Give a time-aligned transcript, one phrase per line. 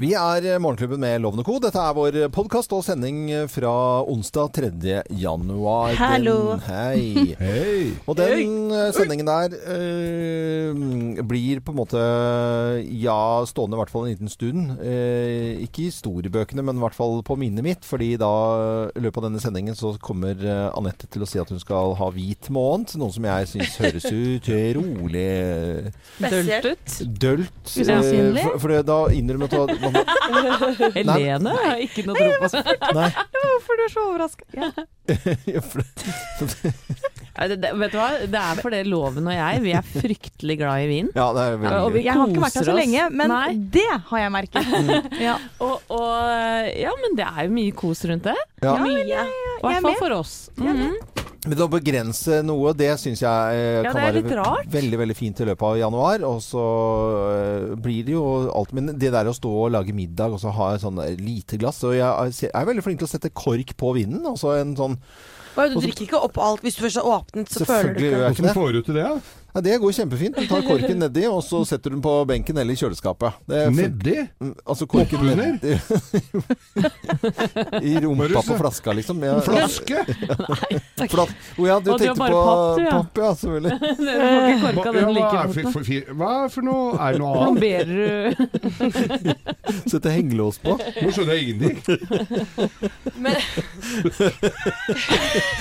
[0.00, 1.58] Vi er eh, Morgenklubben med Lovende Co.
[1.60, 3.68] Dette er vår podkast og sending fra
[4.08, 4.68] onsdag 3.
[5.20, 5.90] januar.
[5.90, 6.36] Den- Hallo.
[6.64, 7.34] Hei.
[7.42, 7.90] Hei!
[8.08, 12.00] Og den eh, sendingen der øh, blir på en måte
[12.96, 13.18] ja,
[13.50, 14.70] stående i hvert fall en liten stund.
[14.80, 17.84] Eh, ikke i historiebøkene, men i hvert fall på minnet mitt.
[17.84, 18.32] Fordi da
[18.96, 21.92] i løpet av denne sendingen så kommer eh, Anette til å si at hun skal
[22.00, 22.96] ha hvit måned.
[23.04, 25.28] Noe som jeg syns høres utrolig
[26.16, 26.72] Spesielt.
[26.72, 26.98] ut.
[27.20, 27.62] dølt.
[27.76, 28.40] Usannsynlig.
[28.40, 29.89] Eh, for, for da innrømmer hun at
[30.96, 32.86] Helene har ikke noe tro på sport.
[33.36, 34.48] Hvorfor du er så overraska?
[34.56, 34.70] Ja.
[35.70, 38.08] for det- det, det, vet du hva?
[38.28, 41.08] Det er fordi Loven og jeg, vi er fryktelig glad i vin.
[41.14, 42.02] ja, det er Ja, veldig og vi.
[42.04, 43.54] Jeg har ikke vært her så lenge, men Nei.
[43.78, 44.74] det har jeg merket.
[45.30, 45.36] Ja.
[45.62, 48.36] Og, og ja, men det er jo mye kos rundt det.
[48.64, 48.76] Ja.
[48.82, 49.00] Mye.
[49.00, 49.98] I hvert er fall med.
[50.02, 50.36] for oss.
[50.60, 50.98] Mm.
[51.48, 54.66] Men å begrense noe, det syns jeg eh, Ja, kan være rart.
[54.68, 56.24] veldig veldig fint i løpet av januar.
[56.28, 56.64] Og så
[57.30, 60.52] eh, blir det jo alt Men det der å stå og lage middag og så
[60.52, 62.04] ha et sånn lite glass Og jeg
[62.52, 64.20] er- veldig flink til å sette kork på vinen.
[64.28, 64.98] Altså en sånn
[65.56, 68.22] du drikker ikke opp alt hvis du først har åpnet, så føler du Selvfølgelig gjør
[68.22, 69.04] jeg ikke får du til det?
[69.04, 69.39] da?
[69.54, 70.36] Ja, det går kjempefint.
[70.38, 73.32] Du tar korken nedi, og så setter du den på benken eller i kjøleskapet.
[73.50, 74.16] Det er Nedi?
[74.40, 75.72] Mm, Altså korken ned nedi
[77.90, 79.22] I rumpa på flaska, liksom.
[79.26, 79.40] Ja.
[79.44, 80.04] Flaske?
[81.10, 81.32] Flat.
[81.58, 82.90] Å ja, du Og tenkte på papp, ja.
[82.94, 83.30] papp, ja.
[83.40, 83.74] Selvfølgelig.
[83.80, 84.06] Du får
[84.52, 85.54] ikke korka den like er fort.
[85.54, 86.84] for, for, for, hva er for noe?
[87.00, 87.44] Er det noe annet?
[87.46, 88.00] Plomberer du
[89.90, 90.70] Sette hengelås på.
[90.78, 91.78] Nå skjønner jeg ingenting.
[93.20, 93.34] Men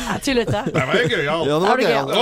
[0.09, 0.59] Jeg tullete.
[0.69, 1.25] Det var jo gøyalt.
[1.29, 2.09] Ja, det Er var gøyalt.
[2.09, 2.17] gøy.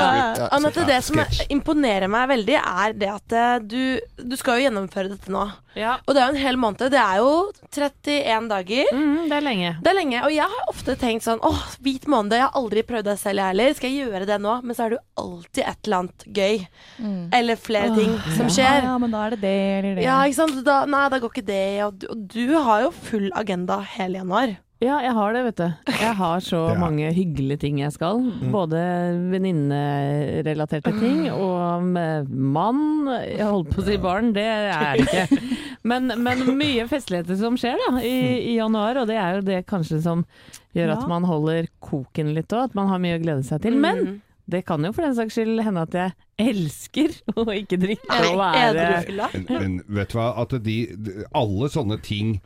[0.00, 0.48] Ja, Ja.
[0.56, 3.80] Anette, det som imponerer meg veldig, er det at eh, du,
[4.20, 5.46] du skal jo gjennomføre dette nå.
[5.78, 5.96] Ja.
[6.06, 6.82] Og det er jo en hel måned.
[6.92, 7.32] Det er jo
[7.70, 8.90] 31 dager.
[8.94, 9.72] Mm, det er lenge.
[9.84, 10.22] Det er lenge.
[10.26, 12.34] Og jeg har ofte tenkt sånn åh, hvit måned.
[12.38, 13.76] Jeg har aldri prøvd det selv, jeg heller.
[13.78, 14.56] Skal jeg gjøre det nå?
[14.66, 16.64] Men så er det jo alltid et eller annet gøy.
[17.40, 18.88] Eller flere ting som skjer.
[18.88, 20.06] Ja, men da er det det eller det.
[20.06, 20.58] Ja, ikke sant?
[20.66, 21.62] Da, nei, da går ikke det.
[21.86, 24.56] Og du, og du har jo full agenda hele januar.
[24.80, 25.92] Ja, jeg har det, vet du.
[26.00, 28.22] Jeg har så er- mange hyggelige ting jeg skal.
[28.52, 28.80] Både
[29.32, 33.08] venninnerelaterte ting og med mann.
[33.28, 35.40] Jeg holdt på å si barn, det er det ikke.
[35.90, 38.10] Men, men mye festligheter som skjer da, i,
[38.50, 40.26] i januar, og det er jo det kanskje som
[40.76, 42.66] gjør at man holder koken litt òg.
[42.68, 43.78] At man har mye å glede seg til.
[43.80, 44.18] Men Mm.
[44.52, 46.12] det kan jo for den saks skyld hende at jeg
[46.50, 49.30] elsker å ikke drikke og være edrufylla.
[49.48, 52.36] Men, men vet du hva, at de, de Alle sånne ting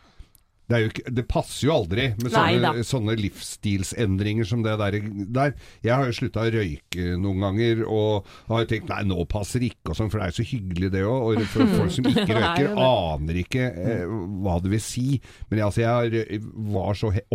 [0.72, 4.96] det, ikke, det passer jo aldri med sånne, sånne livsstilsendringer som det der,
[5.36, 5.54] der.
[5.84, 9.60] Jeg har jo slutta å røyke noen ganger, og har jo tenkt nei, nå passer
[9.60, 11.26] det ikke, sånn, for det er jo så hyggelig det òg.
[11.34, 14.06] Og for folk som ikke er røyker, aner ikke eh,
[14.44, 15.06] hva det vil si.
[15.50, 16.40] Men altså, jeg
[16.74, 17.26] var så he-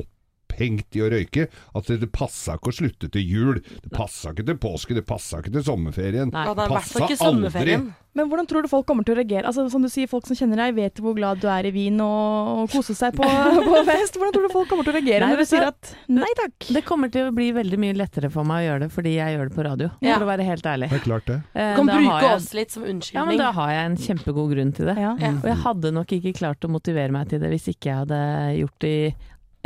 [0.59, 3.62] opphengt i å røyke at det, passa ikke å slutte til jul.
[3.84, 6.31] Det passa ikke til påske, det passa ikke til sommerferien.
[6.34, 6.46] Nei.
[6.50, 7.80] Det fall ikke Passet aldri.
[8.18, 9.46] Men hvordan tror du folk kommer til å reagere?
[9.47, 12.00] Altså, som du sier, Folk som kjenner deg, vet hvor glad du er i vin
[12.02, 13.24] og, og koser seg på,
[13.70, 14.18] på fest.
[14.18, 16.72] Hvordan tror du folk kommer til å reagere Nei, når du sier at nei takk?
[16.74, 19.38] Det kommer til å bli veldig mye lettere for meg å gjøre det fordi jeg
[19.38, 20.18] gjør det på radio, Ja.
[20.18, 20.90] for å være helt ærlig.
[20.90, 21.40] Det er klart det.
[21.53, 24.53] Eh, Du kan bruke jeg- oss litt som Ja, men da har jeg en kjempegod
[24.56, 24.97] grunn til det.
[24.97, 25.16] Ja.
[25.22, 25.31] Ja.
[25.38, 28.22] Og jeg hadde nok ikke klart å motivere meg til det hvis ikke jeg hadde
[28.58, 29.16] gjort det i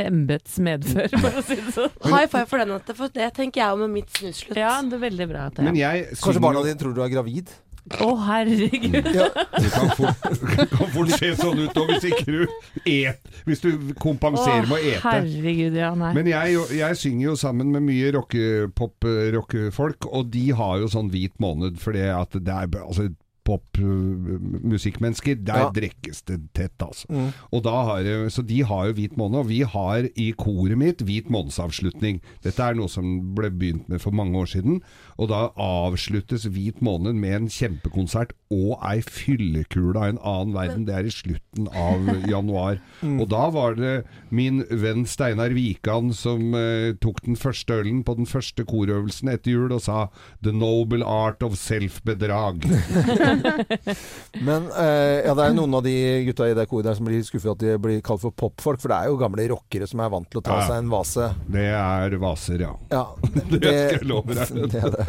[0.02, 1.92] embets medfør, for å si det sånn.
[2.14, 4.58] High five for den, Anette, for det tenker jeg om med mitt snuslutt.
[4.58, 7.14] Ja, det er veldig bra at Men jeg Kanskje synger barna dine tror du er
[7.14, 7.54] gravid?
[8.00, 9.08] Å, herregud.
[9.12, 9.26] Ja.
[9.64, 10.22] Det kan fort,
[10.72, 12.46] kan fort se sånn ut òg, hvis ikke du
[12.88, 15.02] et Hvis du kompenserer med å ete.
[15.04, 16.14] herregud, ja, nei.
[16.16, 21.36] Men jeg, jeg synger jo sammen med mye rockepop-rockefolk, og de har jo sånn hvit
[21.44, 23.10] måned fordi at det er altså
[23.44, 25.70] popmusikkmennesker, der Ja.
[25.72, 27.06] drekkes det tett, altså.
[27.10, 27.34] Mm.
[27.52, 31.02] Og da har, så de har jo hvit måned, og vi har i koret mitt
[31.02, 32.22] hvit månedsavslutning.
[32.44, 34.82] Dette er noe som ble begynt med for mange år siden,
[35.18, 40.86] og da avsluttes hvit måned med en kjempekonsert og ei fyllekule av en annen verden.
[40.86, 42.00] Det er i slutten av
[42.34, 42.80] januar.
[43.04, 48.16] Og da var det min venn Steinar Wikan som eh, tok den første ølen på
[48.18, 50.08] den første korøvelsen etter jul og sa
[50.42, 52.64] 'The noble art of self-bedrag'.
[54.48, 55.94] Men eh, ja, det er noen av de
[56.28, 58.82] gutta i det koret der som blir skuffet at de blir kalt for popfolk.
[58.84, 60.68] For det er jo gamle rockere som er vant til å ta Ja.
[60.70, 61.30] seg en vase.
[61.54, 62.74] Det er vaser, ja.
[62.94, 63.04] Ja,
[63.54, 64.54] Det skal jeg love deg.
[64.74, 65.08] Det er det.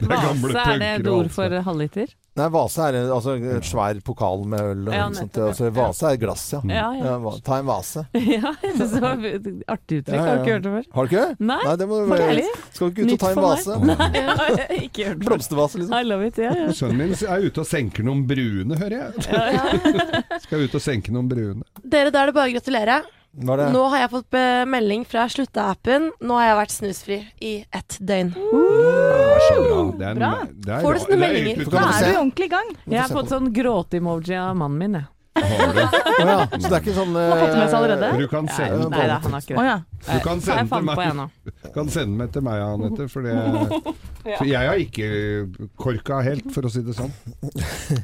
[0.00, 1.36] Det er gamle Vase, er det et punkere, ord altså.
[1.40, 2.14] for halvliter?
[2.38, 4.84] Nei, vase er altså, et svær pokal med øl.
[4.88, 5.34] Og Ja, sånt.
[5.42, 6.60] Altså, vase er glass, ja.
[6.70, 7.14] Ja, ja.
[7.18, 8.04] Ja, ta en vase.
[8.30, 10.14] Ja, et artig uttrykk.
[10.14, 10.86] Ja, ja, Har du ikke hørt det før?
[10.94, 11.24] Har du ikke?
[11.50, 12.46] Nei, det må du være- ærlig?
[12.72, 13.78] Skal du ikke ut og ta en vase?
[13.90, 15.26] Nei, jeg har ikke hørt det.
[15.26, 15.98] Blomstervase, liksom.
[15.98, 16.68] I love it, ja, ja.
[16.80, 19.10] Sønnen min er ute og senker noen brune, hører jeg.
[20.46, 21.66] Skal ut og senke noen brune.
[21.82, 23.00] Dere, da er det bare å gratulere.
[23.30, 23.66] Det?
[23.72, 24.36] Nå har jeg fått
[24.66, 26.08] melding fra Slutta-appen.
[26.26, 28.32] Nå har jeg vært snusfri i ett døgn.
[28.34, 29.78] Det er så bra.
[30.00, 30.30] Det er, Bra.
[30.50, 31.70] det er, Får du sånne det er meldinger?
[31.70, 32.74] Da er du ordentlig i gang.
[32.90, 35.08] Jeg har fått sånn gråte-emoji av mannen min, jeg.
[35.40, 35.78] Har du?
[35.80, 36.38] Å ja.
[36.50, 38.08] Så det er ikke sånn har fått det med seg allerede.
[38.10, 39.66] Men du kan sende, Nei da, han har ikke det.
[39.70, 39.78] ja.
[40.10, 41.72] du kan sende til meg.
[41.78, 43.06] kan sende meg til meg, Anette.
[43.14, 43.36] For, det,
[44.40, 45.10] for jeg har ikke
[45.78, 47.14] korka helt, for å si det sånn.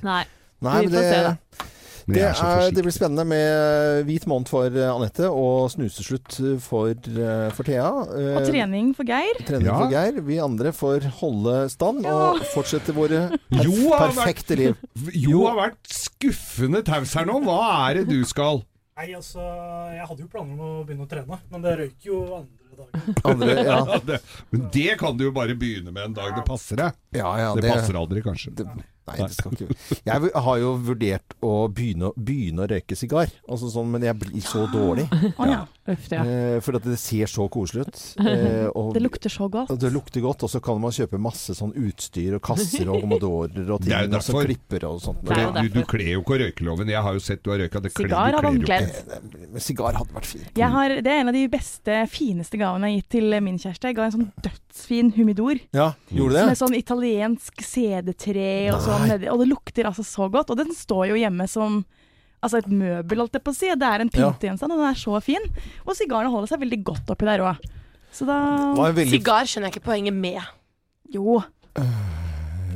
[0.07, 0.23] Nei.
[0.65, 1.73] Nei, Vi men får se, det,
[2.07, 6.93] det, er er, det blir spennende med hvit måned for eh, Anette og snuseslutt for,
[6.95, 7.89] eh, for Thea.
[8.15, 9.41] Eh, Og trening for Geir.
[9.49, 9.79] trening Ja.
[9.81, 10.21] for Geir.
[10.29, 14.77] Vi andre får holde stand og fortsette våre Jo perfekte liv.
[15.13, 17.41] Jo har vært skuffende taus her nå.
[17.47, 17.59] Hva
[17.91, 18.63] er det du skal?
[18.97, 19.43] Nei, altså,
[19.93, 23.19] jeg hadde jo planer om å begynne å trene, men det røyk jo andre dager.
[23.29, 23.75] Andre, ja.
[23.91, 24.21] Ja, det,
[24.55, 26.97] men det kan du jo bare begynne med en dag det passer deg.
[27.19, 28.55] Ja, ja, Det passer aldri, kanskje.
[28.57, 28.65] det,
[29.07, 33.71] nei, det skal ikke Jeg har jo vurdert å begynne, begynne å røyke sigar, altså
[33.73, 35.07] sånn, men jeg blir så dårlig.
[35.37, 35.63] Å ja.
[35.87, 36.25] Uff, ja.
[36.27, 38.01] Eh, for at det ser så koselig ut.
[38.27, 39.71] Eh, og, Det lukter så godt.
[39.71, 43.07] og det lukter godt, og så kan man kjøpe masse sånn utstyr og kasser og
[43.07, 45.23] modorer og Det er ting, og så klipper og sånt.
[45.27, 46.91] Det er Du, du kler jo ikke røykeloven.
[46.91, 47.83] Jeg har jo sett du har røyka.
[47.87, 49.15] Sigar hadde han kledd.
[49.53, 50.51] Men sigar hadde vært fint.
[50.59, 53.61] Jeg har, det er en av de beste, fineste gavene jeg har gitt til min
[53.63, 53.93] kjæreste.
[53.93, 55.63] Jeg ga en sånn dødsfin humidor.
[55.77, 56.45] Ja, gjorde det?
[56.51, 59.31] Med sånn italiensk CD-tre og sånn nedi.
[59.33, 60.53] Og det lukter altså så godt.
[60.53, 61.81] Og den står jo hjemme som
[62.45, 63.71] altså et møbel, holdt jeg på å si.
[63.73, 65.49] Det er en pyntegjenstand, og den er så fin.
[65.87, 67.65] Og sigarene holder seg veldig godt oppi der òg.
[68.17, 68.39] Så da
[68.77, 70.41] veldig Sigar skjønner jeg ikke poenget med.
[71.13, 71.41] Jo.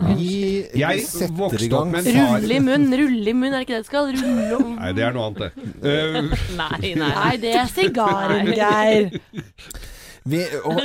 [0.00, 3.82] Vi Jeg setter i gang Rulle i munn, rulle i munn, er det ikke det
[3.82, 4.10] det skal?
[4.16, 5.66] Rulle om Nei, det er noe annet, det.
[5.84, 6.30] Uh,
[6.60, 7.10] Nei, nei.
[7.16, 9.10] Nei, det er sigaren, Geir.
[10.24, 10.80] vi, og,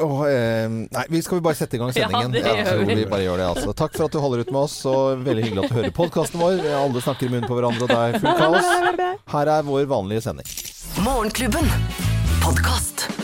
[0.00, 2.32] og, eh, Nei, vi skal vi bare sette i gang Ja, sendingen?
[2.32, 3.04] det jeg tror vi.
[3.10, 3.74] bare gjør det, altså.
[3.76, 6.40] Takk for at du holder ut med oss, og veldig hyggelig at du hører podkasten
[6.40, 6.64] vår.
[6.80, 9.16] Alle snakker i munnen på hverandre, og det er fullt kaos.
[9.36, 10.48] Her er vår vanlige sending.
[11.04, 11.68] Morgenklubben.
[12.40, 13.19] Podkast.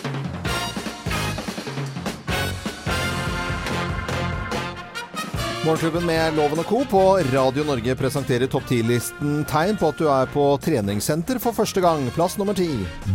[5.67, 6.85] Morgenklubben med Loven og Co.
[6.87, 7.01] på
[7.33, 12.05] Radio Norge presenterer topp 10-listen tegn på at du er på treningssenter for første gang.
[12.15, 12.69] Plass nummer ti.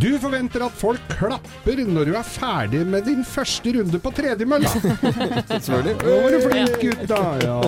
[0.04, 4.74] Du forventer at folk klapper når du er ferdig med din første runde på tredemølla.
[5.54, 5.96] Selvfølgelig.
[6.04, 7.22] Nå var du flink gutt, da!
[7.48, 7.62] Ja.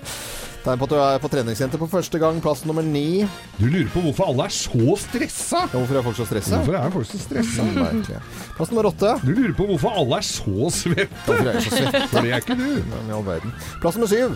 [0.66, 2.40] Tegn på at du er på treningssenter for første gang.
[2.42, 3.22] Plass nummer ni.
[3.54, 5.60] Du lurer på hvorfor alle er så stressa?
[5.70, 6.58] Hvorfor er folk så stressa?
[6.58, 7.66] Hvorfor er folk så stressa?
[7.76, 8.18] Merkelig.
[8.56, 9.12] Plass nummer åtte.
[9.22, 11.06] Du lurer på hvorfor alle er så svette?
[11.22, 12.00] Hvorfor er jeg så svette?
[12.10, 12.66] For det er ikke du.
[12.90, 13.54] Men i all verden.
[13.84, 14.34] Plass nummer syv.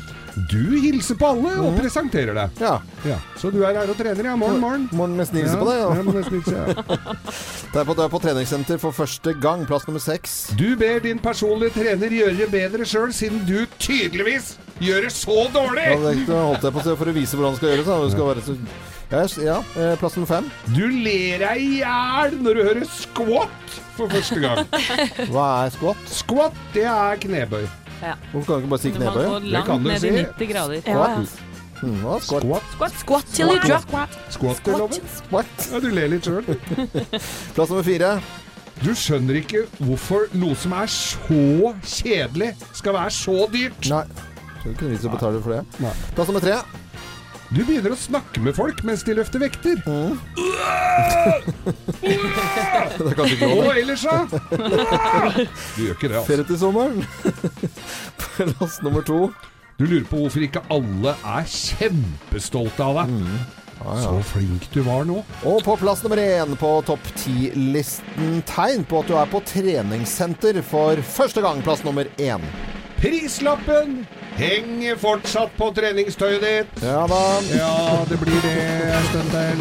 [0.50, 2.60] Du hilser på alle og presenterer deg.
[2.62, 2.74] Ja.
[3.06, 3.16] Ja.
[3.40, 4.36] Så du er her og trener, ja.
[4.38, 4.88] Morgen, morgen.
[4.92, 5.80] Morgen med snilse på deg.
[5.80, 6.02] Ja, Ja.
[6.06, 6.66] med snilse, ja.
[7.72, 9.66] det, er på du er på treningssenter for første gang.
[9.68, 10.38] Plass nummer seks.
[10.58, 15.42] Du ber din personlige trener gjøre det bedre sjøl, siden du tydeligvis gjør det så
[15.52, 15.88] dårlig!
[15.90, 17.90] Ja, det det holdt jeg på for å vise hvordan det skal gjøres.
[17.90, 17.98] da.
[18.04, 18.56] Det skal være så
[19.10, 20.50] ja, ja, eh, plass nummer fem.
[20.70, 24.62] Du ler deg i hjel når du hører squat for første gang.
[25.32, 26.04] Hva er squat?
[26.06, 27.64] Squat, det er knebøy.
[28.00, 30.10] Hvorfor kan du ikke bare stikke går Det kan du si.
[30.10, 30.82] 90 grader.
[30.86, 31.48] Ja, ja.
[31.80, 32.64] Hva er squat?
[32.74, 32.96] Squat.
[33.00, 33.86] Squat till you drop.
[33.88, 34.56] Squat, Squat.
[34.60, 35.00] squat.
[35.16, 35.68] Squat.
[35.72, 36.44] Ja, du ler litt sjøl.
[37.56, 38.10] Plass nummer fire.
[38.80, 43.88] Du skjønner ikke hvorfor noe som er så kjedelig, skal være så dyrt.
[43.92, 44.04] Nei.
[44.60, 45.62] Skjønner ikke vits i å betale for det.
[45.84, 45.92] Nei.
[46.16, 46.60] Plass nummer tre.
[47.50, 49.80] Du begynner å snakke med folk mens de løfter vekter.
[52.00, 53.48] Det er kanskje ikke.
[53.50, 54.16] Og ellers, da?
[55.74, 56.26] Du gjør ikke det, altså.
[56.28, 57.00] Ferie til sommeren.
[58.20, 59.18] Plass nummer to.
[59.80, 63.16] Du lurer på hvorfor ikke alle er kjempestolte av deg.
[63.80, 64.00] Ja, ja.
[64.04, 65.22] Så flink du var nå.
[65.48, 70.60] Og på plass nummer én på topp ti-listen tegn på at du er på treningssenter
[70.70, 71.64] for første gang.
[71.64, 72.44] Plass nummer én.
[73.00, 74.02] Prislappen
[74.40, 76.80] henger fortsatt på treningstøyet ditt.
[76.84, 77.20] Ja da.
[77.52, 77.74] Ja,
[78.08, 78.54] det blir det
[78.96, 79.58] en stund til.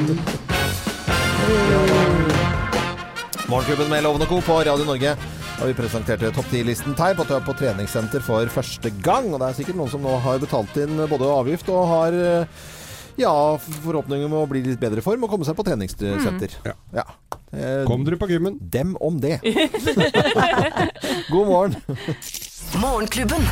[3.49, 4.39] Morgenklubben med Loven og Co.
[4.45, 5.15] på Radio Norge.
[5.59, 9.27] Og vi presenterte topp 10-listen tegn på at du er på treningssenter for første gang.
[9.33, 12.61] Og det er sikkert noen som nå har betalt inn både avgift og har eh,
[13.19, 13.33] ja,
[13.83, 16.55] forhåpninger om å bli litt bedre i form og komme seg på treningssenter.
[16.63, 16.77] Ja.
[17.01, 17.05] Ja.
[17.51, 18.55] Eh, Kom dere på gymmen?
[18.61, 19.41] Dem om det.
[21.33, 21.75] God morgen.
[22.79, 23.43] Morgenklubben.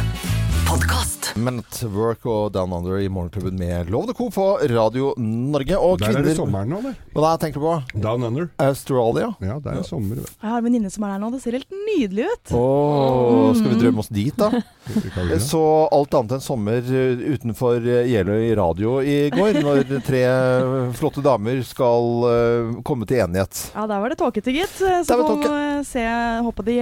[0.67, 1.31] Podkast.
[1.39, 1.61] Men
[1.95, 4.27] Work og Down Under i Morgenklubben med Lov Co.
[4.33, 5.77] på Radio Norge.
[5.79, 6.97] Og Der er det sommeren nå, eller?
[7.15, 8.01] Hva da tenker du på?
[8.03, 8.49] Down under.
[8.59, 9.29] Australia?
[9.39, 10.19] Ja, det er sommer.
[10.19, 11.31] vet Jeg har en venninne som er der nå.
[11.31, 12.53] Det ser helt nydelig ut.
[12.59, 14.61] Åh, skal vi drømme oss dit, da?
[15.51, 20.79] så alt annet enn sommer eh, utenfor eh, Jeløy radio i går, når tre eh,
[20.99, 23.69] flotte damer skal komme til enighet.
[23.71, 24.75] Ja, der var det tåkete, gitt.
[24.81, 26.09] Så Der var får vi se.
[26.47, 26.81] Håper de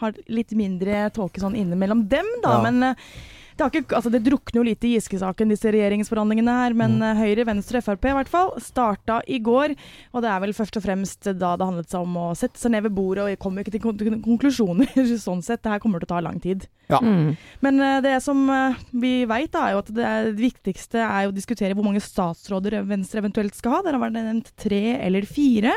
[0.00, 2.56] har litt mindre tåke sånn innimellom dem, da.
[2.58, 2.64] Ja.
[2.66, 3.12] Men eh,
[3.60, 6.76] det, har ikke, altså det drukner jo litt i Giske-saken, disse regjeringsforhandlingene her.
[6.76, 7.18] Men mm.
[7.18, 9.74] Høyre, Venstre, Frp i hvert fall starta i går.
[10.14, 12.72] Og det er vel først og fremst da det handlet seg om å sette seg
[12.72, 13.84] ned ved bordet, og jeg kommer ikke til
[14.24, 14.94] konklusjoner
[15.26, 15.60] sånn sett.
[15.64, 16.64] Det her kommer til å ta lang tid.
[16.88, 17.02] Ja.
[17.04, 17.34] Mm.
[17.66, 21.26] Men eh, det som eh, vi veit, er jo at det, er, det viktigste er
[21.26, 23.82] jo å diskutere hvor mange statsråder Venstre eventuelt skal ha.
[23.84, 25.76] Der har vært nevnt tre eller fire.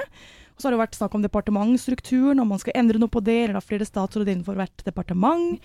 [0.54, 3.40] Og så har det vært snakk om departementsstrukturen, om man skal endre noe på det,
[3.46, 5.60] eller ha flere statsråder innenfor hvert departement.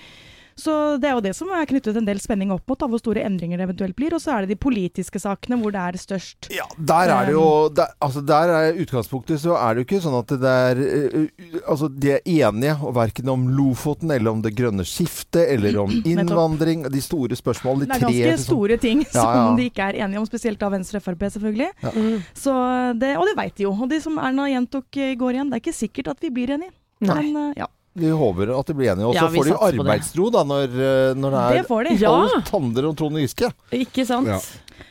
[0.59, 3.00] Så det er jo det som er knyttet en del spenning opp mot, da, hvor
[3.00, 4.17] store endringer det eventuelt blir.
[4.17, 6.50] Og så er det de politiske sakene hvor det er størst.
[6.55, 10.03] Ja, der er det jo der, altså der er utgangspunktet så er det jo ikke
[10.03, 11.27] sånn at det er eh,
[11.69, 15.93] Altså, de er enige og verken om Lofoten eller om det grønne skiftet eller om
[16.12, 16.87] innvandring.
[16.93, 17.87] De store spørsmålene.
[17.87, 18.49] De tre Det er tre ganske liksom.
[18.49, 19.47] store ting som ja.
[19.59, 21.71] de ikke er enige om, spesielt av Venstre og Frp, selvfølgelig.
[21.85, 21.95] Ja.
[22.37, 22.55] Så
[22.99, 23.75] det, og det veit de jo.
[23.77, 26.57] Og de som Erna gjentok i går igjen, det er ikke sikkert at vi blir
[26.57, 26.75] enige.
[27.05, 27.19] Nei.
[27.21, 29.07] Men eh, ja, Vi håper at de blir enige.
[29.09, 29.59] Og så Ja, får de det.
[29.69, 31.95] arbeidsro da når, eh, når det det er får de.
[31.99, 32.12] Ja.
[32.14, 33.52] alt handler om Trond Giske.
[33.73, 34.28] Ikke sant?
[34.28, 34.38] Ja.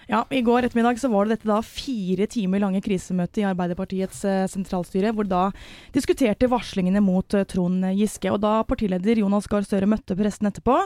[0.07, 4.21] Ja, I går ettermiddag så var det dette da fire timer lange krisemøte i Arbeiderpartiets
[4.23, 5.49] eh, sentralstyre, hvor da
[5.91, 8.31] diskuterte varslingene mot eh, Trond Giske.
[8.31, 10.77] Og da partileder Jonas Gahr Støre møtte pressen etterpå,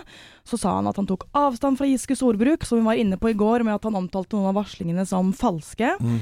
[0.41, 3.29] så sa han at han tok avstand fra Giskes ordbruk, som vi var inne på
[3.29, 5.93] i går, med at han omtalte noen av varslingene som falske.
[6.01, 6.17] Mm.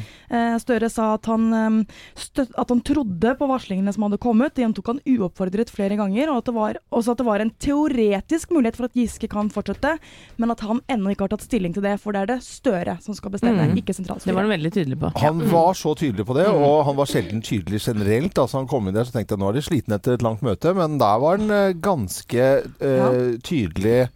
[0.59, 4.57] Støre sa at han, eh, at han trodde på varslingene som hadde kommet.
[4.57, 7.55] Det gjentok han uoppfordret flere ganger, og at det var, også at det var en
[7.63, 9.95] teoretisk mulighet for at Giske kan fortsette,
[10.35, 12.88] men at han ennå ikke har tatt stilling til det, for det er det Støre
[13.03, 13.77] som skal bestemme, Mm.
[13.77, 15.11] ikke Det var han veldig tydelig på.
[15.21, 18.33] Han var så tydelig på det, og han var sjelden tydelig generelt.
[18.37, 20.41] Altså Han kom inn der så tenkte jeg nå er de slitne etter et langt
[20.41, 24.09] møte, men der var han eh, ganske eh, tydelig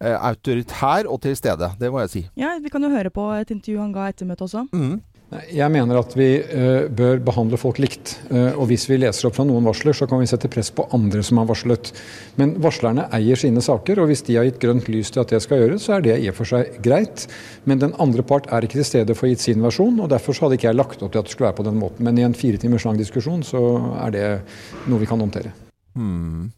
[0.00, 1.70] eh, autoritær og til stede.
[1.78, 2.24] Det må jeg si.
[2.36, 4.66] Ja, Vi kan jo høre på et intervju han ga etter møtet også.
[4.72, 5.00] Mm.
[5.26, 8.12] Jeg mener at vi eh, bør behandle folk likt.
[8.30, 10.84] Eh, og hvis vi leser opp fra noen varsler, så kan vi sette press på
[10.94, 11.90] andre som har varslet.
[12.38, 15.40] Men varslerne eier sine saker, og hvis de har gitt grønt lys til at det
[15.42, 17.26] skal gjøres, så er det i og for seg greit.
[17.66, 20.38] Men den andre part er ikke til stede for å gitt sin versjon, og derfor
[20.46, 22.06] hadde ikke jeg lagt opp til at det skulle være på den måten.
[22.06, 23.64] Men i en fire timers lang diskusjon så
[24.06, 24.28] er det
[24.86, 25.50] noe vi kan håndtere.
[25.98, 26.52] Hmm.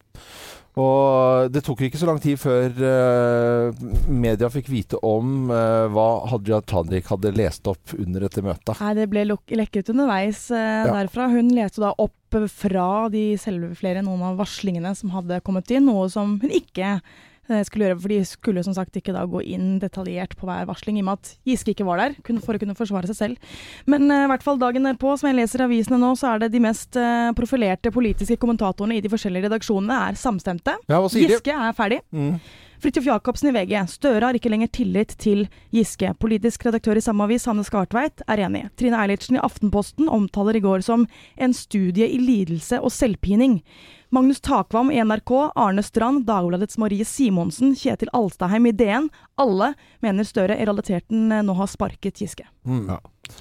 [0.79, 6.09] Og det tok ikke så lang tid før uh, media fikk vite om uh, hva
[6.31, 8.77] Hadia Tajik hadde lest opp under dette møtet.
[8.79, 10.93] Nei, Det ble lekket underveis uh, Ja.
[11.01, 11.29] derfra.
[11.33, 12.15] Hun leste da opp
[12.53, 16.99] fra de selve flere noen av varslingene som hadde kommet inn, noe som hun ikke
[17.69, 20.99] skulle gjøre, for de skulle som sagt ikke da gå inn detaljert på hver varsling,
[20.99, 23.57] i og med at Giske ikke var der, for å kunne forsvare seg selv.
[23.89, 26.53] Men eh, i hvert fall dagen på, som jeg leser avisene nå, så er det
[26.55, 30.79] de mest eh, profilerte politiske kommentatorene i de forskjellige redaksjonene er samstemte.
[30.91, 31.03] Ja?
[31.09, 32.03] Giske er ferdig.
[32.15, 32.39] Mm.
[32.79, 33.73] Fridtjof Jacobsen i VG.
[33.91, 36.13] Støre har ikke lenger tillit til Giske.
[36.23, 38.69] Politisk redaktør i samme avis, Hanne Skartveit, er enig.
[38.79, 43.59] Trine Eilertsen i Aftenposten omtaler i går som en studie i lidelse og selvpining.
[44.11, 49.11] Magnus Takvam i NRK, Arne Strand, Dagbladets Marie Simonsen, Kjetil Alstaheim i DN.
[49.37, 52.47] Alle mener Støre i realiteten eh, nå har sparket Giske.
[52.65, 52.87] Mm.
[52.89, 52.99] Ja.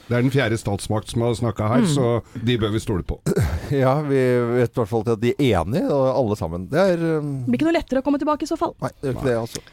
[0.07, 2.09] Det er den fjerde statsmakt som har snakka her, så
[2.43, 3.21] de bør vi stole på.
[3.71, 4.19] Ja, vi
[4.57, 6.67] vet i hvert fall at de er enige, alle sammen.
[6.71, 8.75] Det er um, Det blir ikke noe lettere å komme tilbake i så fall.
[8.83, 9.63] Nei, det er ikke det, altså.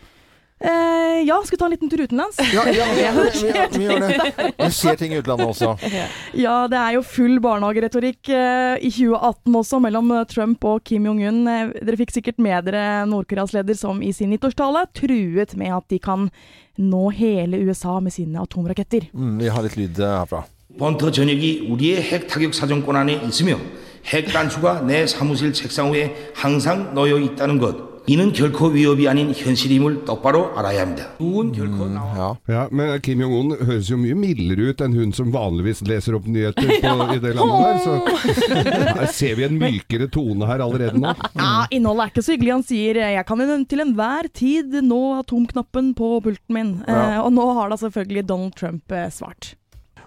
[0.60, 2.36] Eh, ja, skal vi ta en liten tur utenlands?
[2.52, 3.04] Ja, ja, vi,
[3.40, 4.48] vi, vi, vi gjør det.
[4.58, 5.70] Det skjer ting i utlandet også.
[6.36, 11.08] Ja, det er jo full barnehageretorikk eh, i 2018 også mellom eh, Trump og Kim
[11.08, 11.40] Jong-un.
[11.48, 15.88] Eh, dere fikk sikkert med dere Nord-Koreas leder som i sin nyttårstale truet med at
[15.96, 16.28] de kan
[16.76, 19.08] nå hele USA med sine atomraketter.
[19.16, 20.44] Mm, vi har litt lyd eh, herfra.
[20.78, 23.58] 번터 전역이 우리의 핵 타격 사정권 안에 있으며
[24.06, 27.93] 핵 단추가 내 사무실 책상 위에 항상 놓여 있다는 것.
[28.10, 31.12] 이는 결코 위협이 아닌 현실임을 똑바로 알아야 합니다.
[31.20, 32.38] 누군 결코 나와.
[32.48, 32.56] Ja.
[32.56, 36.26] Ja, Men Kim Jong-un høres jo mye mildere ut enn hun som vanligvis leser opp
[36.26, 37.78] nyheter på, i det landet der.
[37.86, 41.14] Så her ser vi en mykere tone her allerede nå.
[41.38, 42.56] Ja, Innholdet er ikke så hyggelig.
[42.58, 46.76] Han sier eh, 'jeg kan jo til enhver tid nå atomknappen på pulten min'.
[46.90, 49.54] Eh, og nå har da selvfølgelig Donald Trump eh, svart.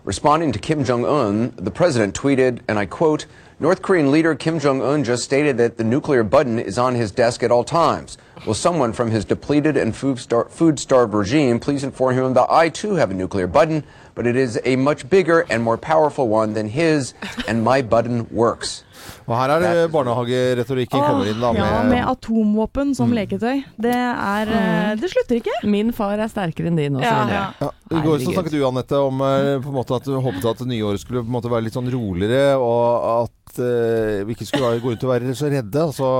[0.07, 3.25] Responding to Kim Jong un, the president tweeted, and I quote
[3.59, 7.11] North Korean leader Kim Jong un just stated that the nuclear button is on his
[7.11, 8.17] desk at all times.
[8.45, 12.93] Will someone from his depleted and food starved regime please inform him that I too
[12.93, 13.83] have a nuclear button,
[14.15, 17.13] but it is a much bigger and more powerful one than his,
[17.45, 18.85] and my button works.
[19.27, 21.51] Og her er det barnehageretorikken kommer inn, da.
[21.57, 23.63] ja, Med, med atomvåpen som leketøy.
[23.79, 25.55] Det er eh, Det slutter ikke.
[25.67, 27.07] Min far er sterkere enn din også.
[27.07, 27.45] Ja, ja.
[27.67, 30.47] ja, I går så snakket du, Anette, om eh, på en måte at du håpet
[30.51, 34.47] at nyåret skulle på en måte være litt sånn roligere, og at uh, vi ikke
[34.47, 35.87] skulle gå ut og være så redde.
[35.87, 36.11] Altså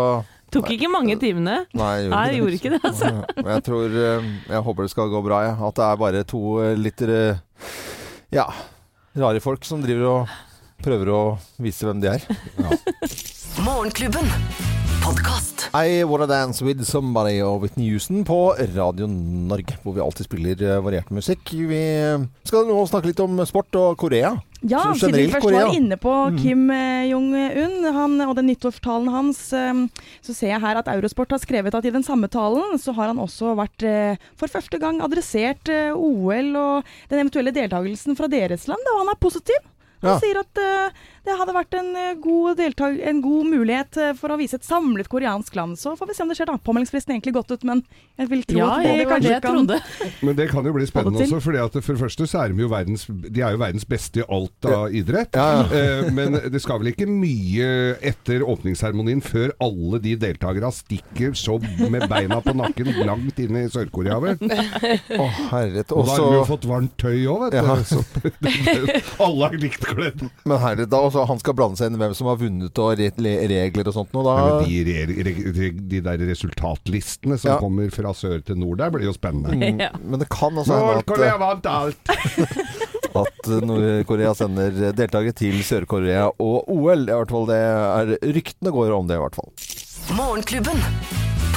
[0.53, 1.60] Tok ikke mange timene.
[1.75, 3.10] Nei, jeg Nei, jeg gjorde ikke det, altså.
[3.12, 5.58] Ja, Men jeg tror Jeg håper det skal gå bra, jeg.
[5.67, 6.44] At det er bare to
[6.79, 7.03] litt
[8.32, 8.46] Ja,
[9.20, 10.36] rare folk som driver og
[10.84, 11.22] prøver å
[11.63, 12.25] vise hvem de er.
[13.65, 14.27] Morgenklubben.
[15.03, 15.69] Podkast.
[15.77, 18.38] I Wanna Dance With Somebody og Whitney Houston på
[18.75, 21.53] Radio Norge, hvor vi alltid spiller eh, variert musikk.
[21.53, 21.79] Vi
[22.48, 24.34] skal nå snakke litt om sport og Korea.
[24.67, 25.67] Ja, Så siden vi først Korea.
[25.69, 26.38] var inne på Mm.
[26.41, 29.79] Kim eh, Jong-un han, og den nyttårstalen hans, eh,
[30.25, 33.07] så ser jeg her at Eurosport har skrevet at i den samme talen så har
[33.13, 38.27] han også vært eh, for første gang adressert eh, OL og den eventuelle deltakelsen fra
[38.27, 39.63] deres land, og han er positiv.
[40.01, 40.20] Han Ja.
[40.20, 40.92] sier at eh,
[41.27, 44.65] det hadde vært en, eh, god deltag en god mulighet eh, for å vise et
[44.65, 45.77] samlet koreansk land.
[45.79, 46.57] Så får vi se om det skjer, da.
[46.63, 47.84] Påmeldingsfristen er egentlig gått ut, men
[48.17, 50.15] jeg vil tro Ja, at det kanskje det kan.
[50.25, 52.63] Men det kan jo bli spennende også, fordi at for det første så er de
[52.63, 55.36] jo verdens, de er jo verdens beste i alt av idrett.
[55.38, 55.81] Ja, ja.
[55.81, 57.67] Eh, Men det skal vel ikke mye
[58.05, 61.57] etter åpningsseremonien før alle de deltakerne stikker så
[61.91, 64.38] med beina på nakken langt inn i Sør-Korea, vel?
[64.39, 67.60] Å, herret Og da har de jo fått varmt tøy òg, vet du.
[67.60, 67.75] Ja.
[67.88, 68.01] Så,
[69.27, 70.24] alle er likt kledd.
[70.48, 73.00] Men herret, da også, han skal blande seg inn i hvem som har vunnet og
[73.00, 73.07] re
[73.50, 74.24] regler og sånt noe.
[74.27, 77.57] Da Ja, de, re, re, de der resultatlistene som Ja.
[77.59, 79.55] kommer fra sør til nord der, blir jo spennende.
[79.57, 79.91] Mm, Ja.
[80.03, 82.13] Men det kan også hende at, Nord-Korea vant alt!
[83.21, 87.07] at Nord-Korea sender deltakere til Sør-Korea og OL.
[87.09, 89.51] I hvert fall det er Ryktene går om det, i hvert fall.
[90.17, 90.79] Morgenklubben.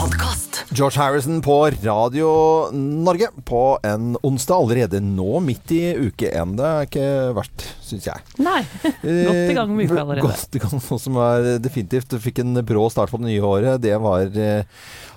[0.00, 0.49] Podkast.
[0.72, 2.30] George Harrison på Radio
[2.72, 6.54] Norge på en onsdag allerede nå, midt i uke én.
[6.58, 8.24] Det er ikke verst, syns jeg.
[8.42, 8.60] Nei.
[8.84, 10.26] Godt i gang med uka Eh, allerede.
[10.28, 13.80] Godt i gang, noe som er definitivt fikk en brå start på det nye året.
[13.82, 14.64] Det var eh,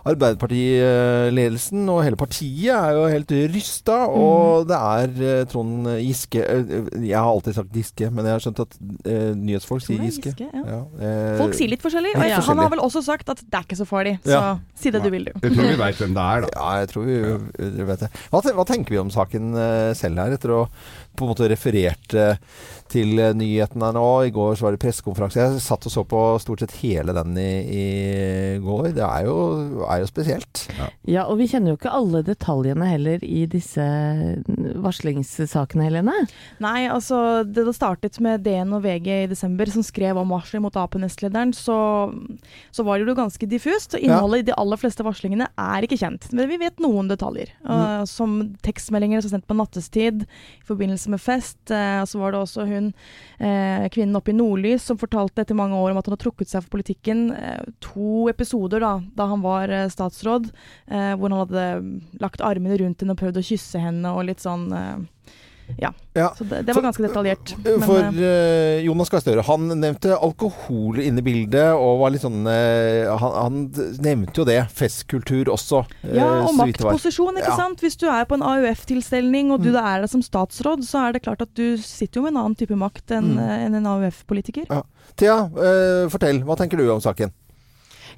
[0.04, 4.00] Arbeiderpartiledelsen og hele partiet er jo helt rysta.
[4.10, 4.18] Mm.
[4.20, 6.74] Og det er eh, Trond Giske eh,
[7.08, 8.76] Jeg har alltid sagt Giske, men jeg har skjønt at
[9.08, 10.34] eh, nyhetsfolk sier Giske.
[10.42, 10.82] Ja.
[11.00, 12.16] eh, Folk sier litt forskjellig.
[12.20, 12.42] Og ja.
[12.50, 14.18] han har vel også sagt at det er ikke så farlig.
[14.26, 14.44] Så Ja.
[14.76, 15.33] si det du vil, du.
[15.42, 16.50] Jeg tror vi veit hvem det er, da.
[16.58, 17.16] Ja, jeg tror vi
[17.80, 18.10] vi vet det.
[18.30, 20.62] Hva, hva tenker vi om saken eh, selv her, etter å
[21.16, 22.40] på en måte referert eh,
[22.92, 24.08] til eh, nyhetene nå?
[24.28, 25.42] I går så var det pressekonferanse.
[25.42, 27.86] Jeg satt og så på stort sett hele den i, i
[28.64, 28.92] går.
[28.98, 29.38] Det er jo,
[29.88, 30.66] er jo spesielt.
[31.10, 33.84] Ja, og vi kjenner jo ikke alle detaljene heller i disse
[34.84, 36.16] varslingssakene, Helene.
[36.64, 40.62] Nei, altså det det startet med DN og VG i desember som skrev om varsler
[40.64, 41.78] mot Ap-nestlederen, så,
[42.74, 43.98] så var det jo ganske diffust.
[43.98, 47.54] og Innholdet i de aller fleste varslingene er ikke kjent, men vi vet noen detaljer.
[47.66, 51.60] Uh, som tekstmeldinger som er sendt på nattestid i forbindelse med fest.
[51.72, 52.92] Uh, så var det også hun,
[53.40, 56.52] eh, kvinnen oppe i Nordlys, som fortalte etter mange år om at hun har trukket
[56.52, 57.26] seg for politikken.
[57.36, 60.52] Eh, to episoder da, da han var eh, statsråd,
[60.88, 61.66] eh, hvor han hadde
[62.24, 65.04] lagt armene rundt henne og prøvd å kysse henne og litt sånn eh,
[65.80, 65.92] ja.
[66.14, 66.28] Ja.
[66.38, 67.56] Så det, det var ganske detaljert.
[67.58, 72.14] Eh, Men, For eh, Jonas Gahr Støre han nevnte alkohol inne i bildet, og var
[72.14, 73.60] litt sånn uh, han, han
[74.06, 74.60] nevnte jo det.
[74.78, 75.84] Festkultur også.
[76.14, 77.58] ja, og maktposisjon, ikke Ja.
[77.58, 77.82] Sant.
[77.84, 79.80] Hvis du er på en AUF-tilstelning, og du mm.
[79.82, 82.60] er der som statsråd, så er det klart at du sitter jo med en annen
[82.60, 83.40] type makt enn Mm.
[83.40, 84.68] en, en AUF-politiker.
[84.70, 84.84] Ja.
[85.18, 86.44] Thea, uh, fortell.
[86.46, 87.34] Hva tenker du om saken?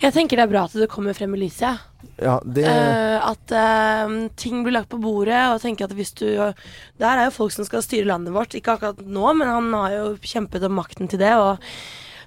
[0.01, 1.67] Jeg tenker det er bra at det kommer frem i lyset.
[1.67, 1.77] Ja.
[2.21, 6.27] Ja, det uh, at uh, ting blir lagt på bordet, og tenker at hvis du
[6.29, 9.95] Der er jo folk som skal styre landet vårt, ikke akkurat nå, men han har
[9.95, 11.60] jo kjempet om makten til det, og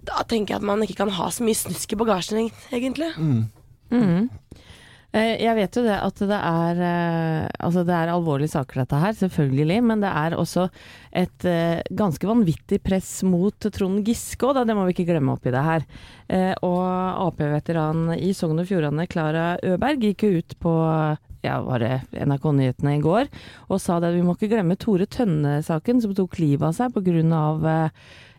[0.08, 3.12] da tenker jeg at man ikke kan ha så mye snusk i bagasjen, egentlig.
[3.16, 3.48] Mhm.
[3.90, 4.66] Eh,
[5.08, 9.14] Jeg vet jo det at det er eh, Altså det er alvorlige saker dette her,
[9.16, 9.78] selvfølgelig.
[9.88, 10.66] Men det er også
[11.16, 15.54] et eh, ganske vanvittig press mot Trond Giske òg, det må vi ikke glemme oppi
[15.54, 15.86] det her.
[16.28, 16.84] Eh, Og
[17.24, 20.74] Ap-veteran i Sogn og Fjordane, Klara Øberg, gikk jo ut på
[21.46, 23.28] ja, var det NRK Nyhetene i går,
[23.70, 26.96] og sa det at vi må ikke glemme Tore Tønne-saken, som tok livet av seg
[26.96, 27.76] pga.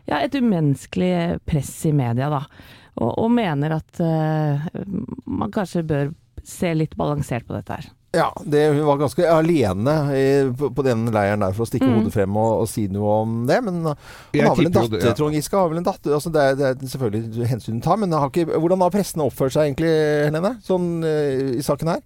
[0.08, 2.44] Ja, et umenneskelig press i media, da.
[3.00, 4.64] Og, og mener at uh,
[5.24, 6.10] man kanskje bør
[6.48, 7.88] se litt balansert på dette her.
[8.10, 10.24] Ja, det, hun var ganske alene i,
[10.58, 12.00] på, på den leiren der for å stikke Mm.
[12.00, 13.60] hodet frem og, og si noe om det.
[13.62, 15.14] Men han har vel en datter, det, ja.
[15.14, 16.16] Trond Giske har vel en datter.
[16.16, 19.28] Altså det, er, det er selvfølgelig hensyn å ta, men har ikke, hvordan har pressene
[19.30, 19.92] oppført seg egentlig,
[20.26, 20.56] Helene?
[20.66, 22.02] Sånn uh, i saken her?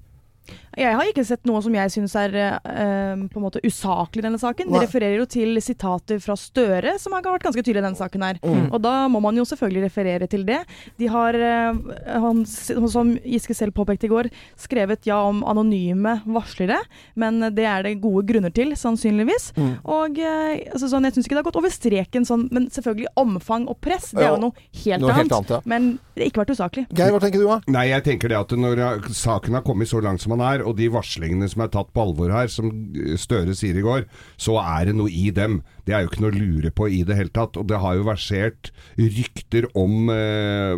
[0.79, 4.27] Jeg har ikke sett noe som jeg syns er uh, på en måte usaklig i
[4.27, 4.71] denne saken.
[4.73, 8.25] De refererer jo til sitater fra Støre, som har vært ganske tydelig i denne saken
[8.27, 8.41] her.
[8.43, 8.67] Mm.
[8.75, 10.61] Og da må man jo selvfølgelig referere til det.
[11.01, 11.95] De har, uh,
[12.27, 16.81] han, som Giske selv påpekte i går, skrevet ja om anonyme varslere,
[17.21, 19.53] men det er det gode grunner til, sannsynligvis.
[19.59, 19.73] Mm.
[19.85, 23.13] Og uh, altså, sånn, Jeg syns ikke det har gått over streken sånn, men selvfølgelig
[23.21, 25.23] omfang og press, det er jo noe helt noe annet.
[25.23, 25.63] helt annet, ja.
[25.71, 26.87] Men det har ikke vært usaklig.
[26.95, 27.61] Geir, hva tenker du da?
[27.75, 28.83] Nei, jeg tenker det at når
[29.15, 32.03] saken har kommet så langt som han er, og de varslingene som er tatt på
[32.09, 32.73] alvor her, som
[33.21, 34.03] Støre sier i går,
[34.41, 35.63] så er det noe i dem.
[35.85, 37.57] Det er jo ikke noe å lure på i det hele tatt.
[37.61, 40.75] Og det har jo versert rykter om, eh,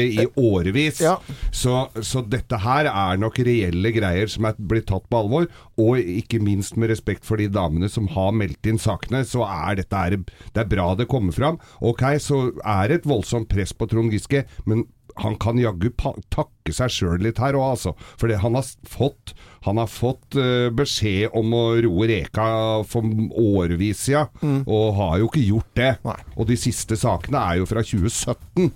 [0.04, 1.02] i årevis.
[1.50, 5.44] Så, så dette her er nok reelle greier som er blitt tatt på alvor.
[5.80, 9.74] Og ikke minst med respekt for de damene som har meldt inn sakene, så er
[9.82, 10.16] dette her,
[10.54, 11.58] det er bra det kommer fram.
[11.82, 14.86] Ok, så er det et voldsomt press på Trond Giske, men
[15.22, 17.94] han kan jaggu takke seg sjøl litt her òg, altså.
[18.20, 19.34] For han har fått,
[19.66, 22.46] han har fått uh, beskjed om å roe reka
[22.90, 25.92] for årevis siden, og har jo ikke gjort det.
[26.36, 28.72] Og de siste sakene er jo fra 2017.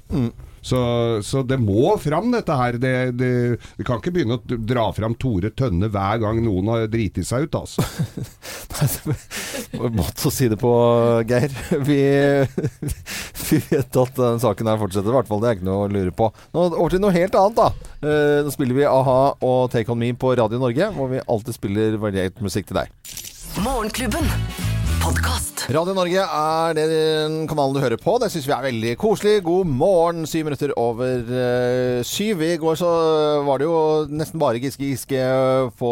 [0.65, 0.79] Så,
[1.25, 2.79] så det må fram, dette her.
[2.81, 3.31] Det, det,
[3.79, 7.49] vi kan ikke begynne å dra fram Tore Tønne hver gang noen har driti seg
[7.49, 7.85] ut, altså.
[9.99, 10.73] Måte å si det på,
[11.29, 11.55] Geir.
[11.87, 11.99] Vi,
[13.49, 15.43] vi vet at den saken her fortsetter, i hvert fall.
[15.43, 16.31] Det er ikke noe å lure på.
[16.57, 17.93] Nå Over til noe helt annet, da.
[18.03, 21.59] Eh, Nå spiller vi a-ha og Take On Me på Radio Norge, hvor vi alltid
[21.59, 22.93] spiller variert musikk til deg.
[23.65, 24.29] Morgenklubben.
[25.67, 28.15] Radio Norge er den kanalen du hører på.
[28.23, 29.41] Det syns vi er veldig koselig.
[29.45, 32.45] God morgen, syv minutter over eh, syv.
[32.47, 32.91] I går så
[33.45, 35.19] var det jo nesten bare Giske Giske
[35.81, 35.91] på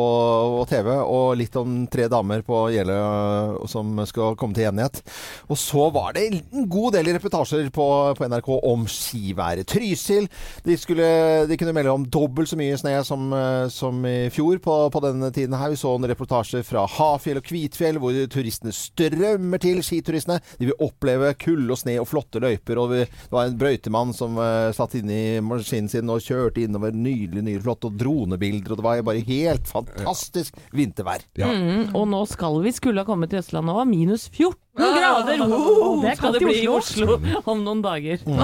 [0.70, 5.02] TV, og litt om tre damer på Gjelle eh, som skal komme til enighet.
[5.50, 9.66] Og så var det en god del reportasjer på, på NRK om skiværet.
[9.66, 10.30] Trysil.
[10.64, 11.10] De, skulle,
[11.50, 15.04] de kunne melde om dobbelt så mye snø som, eh, som i fjor på, på
[15.04, 15.74] denne tiden her.
[15.74, 20.38] Vi så en reportasje fra Hafjell og Kvitfjell, hvor turistene strømmer til skituristene.
[20.60, 22.80] De vil oppleve kulde og sne og flotte løyper.
[22.82, 26.94] Og det var en brøytemann som uh, satt inni i maskinen sin og kjørte innover
[26.94, 28.74] nydelig, nydelig flott, og dronebilder.
[28.74, 31.24] Og det var bare helt fantastisk vintervær.
[31.36, 35.44] Mm, og nå skal vi skulle ha kommet til Østlandet òg, minus 14 grader!
[35.44, 37.16] Og Wow, det kan skal det bli i Oslo.
[37.16, 38.22] Oslo om noen dager.
[38.26, 38.42] Mm.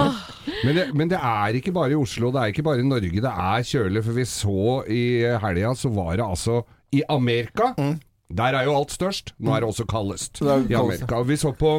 [0.63, 3.23] Men det, men det er ikke bare i Oslo, det er ikke bare i Norge
[3.23, 4.03] det er kjølig.
[4.05, 5.03] For vi så i
[5.43, 7.73] helga, så var det altså i Amerika.
[8.33, 9.33] Der er jo alt størst.
[9.39, 11.19] Nå er det også kaldest i Amerika.
[11.19, 11.75] Og vi så på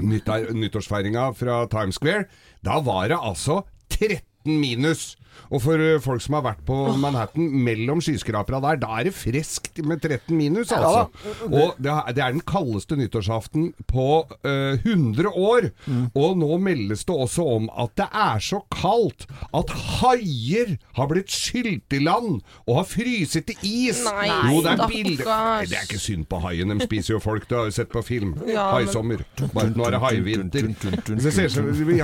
[0.00, 2.26] nyttår, nyttårsfeiringa fra Times Square.
[2.64, 5.16] Da var det altså 13 minus.
[5.50, 9.14] Og for eh, folk som har vært på Manhattan mellom skyskrapera der, da er det
[9.16, 11.06] friskt med 13 minus, altså.
[11.48, 14.06] Og det er, det er den kaldeste nyttårsaften på
[14.44, 15.70] uh, 100 år.
[16.18, 19.26] Og nå meldes det også om at det er så kaldt
[19.56, 19.72] at
[20.02, 24.02] haier har blitt skylt i land og har fryset til is.
[24.06, 27.22] Nei, jo, det er bilder Nei, Det er ikke synd på haien, de spiser jo
[27.24, 27.48] folk.
[27.50, 28.36] Du har jo sett på film.
[28.46, 29.24] Ja, men- Haisommer.
[29.54, 30.70] Bare nå er det haivinter.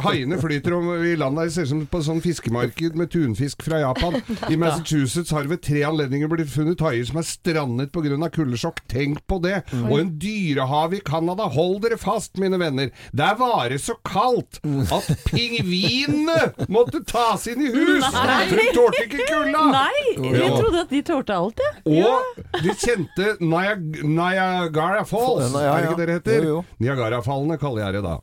[0.09, 1.51] Haiene flyter om i landet.
[1.51, 4.19] Det ser ut som på sånn fiskemarked med tunfisk fra Japan.
[4.53, 8.29] I Massachusetts har ved tre anledninger blitt funnet haier som er strandet pga.
[8.35, 8.83] kuldesjokk.
[8.91, 9.63] Tenk på det!
[9.73, 9.87] Mm.
[9.91, 11.47] Og en dyrehave i Canada.
[11.55, 12.91] Hold dere fast, mine venner.
[13.17, 14.61] Der var det så kaldt
[14.93, 18.05] at pingvinene måtte tas inn i hus!
[18.13, 18.37] Nei.
[18.51, 19.65] For de tålte ikke kulda!
[19.73, 20.51] Nei, jeg Ja.
[20.57, 22.05] trodde at de tålte alt, jeg.
[22.05, 25.73] Og de kjente Niagara Falls, Ja, ja.
[25.77, 26.65] er det ikke det det heter?
[26.83, 28.17] Niagarafallene kaller jeg det da,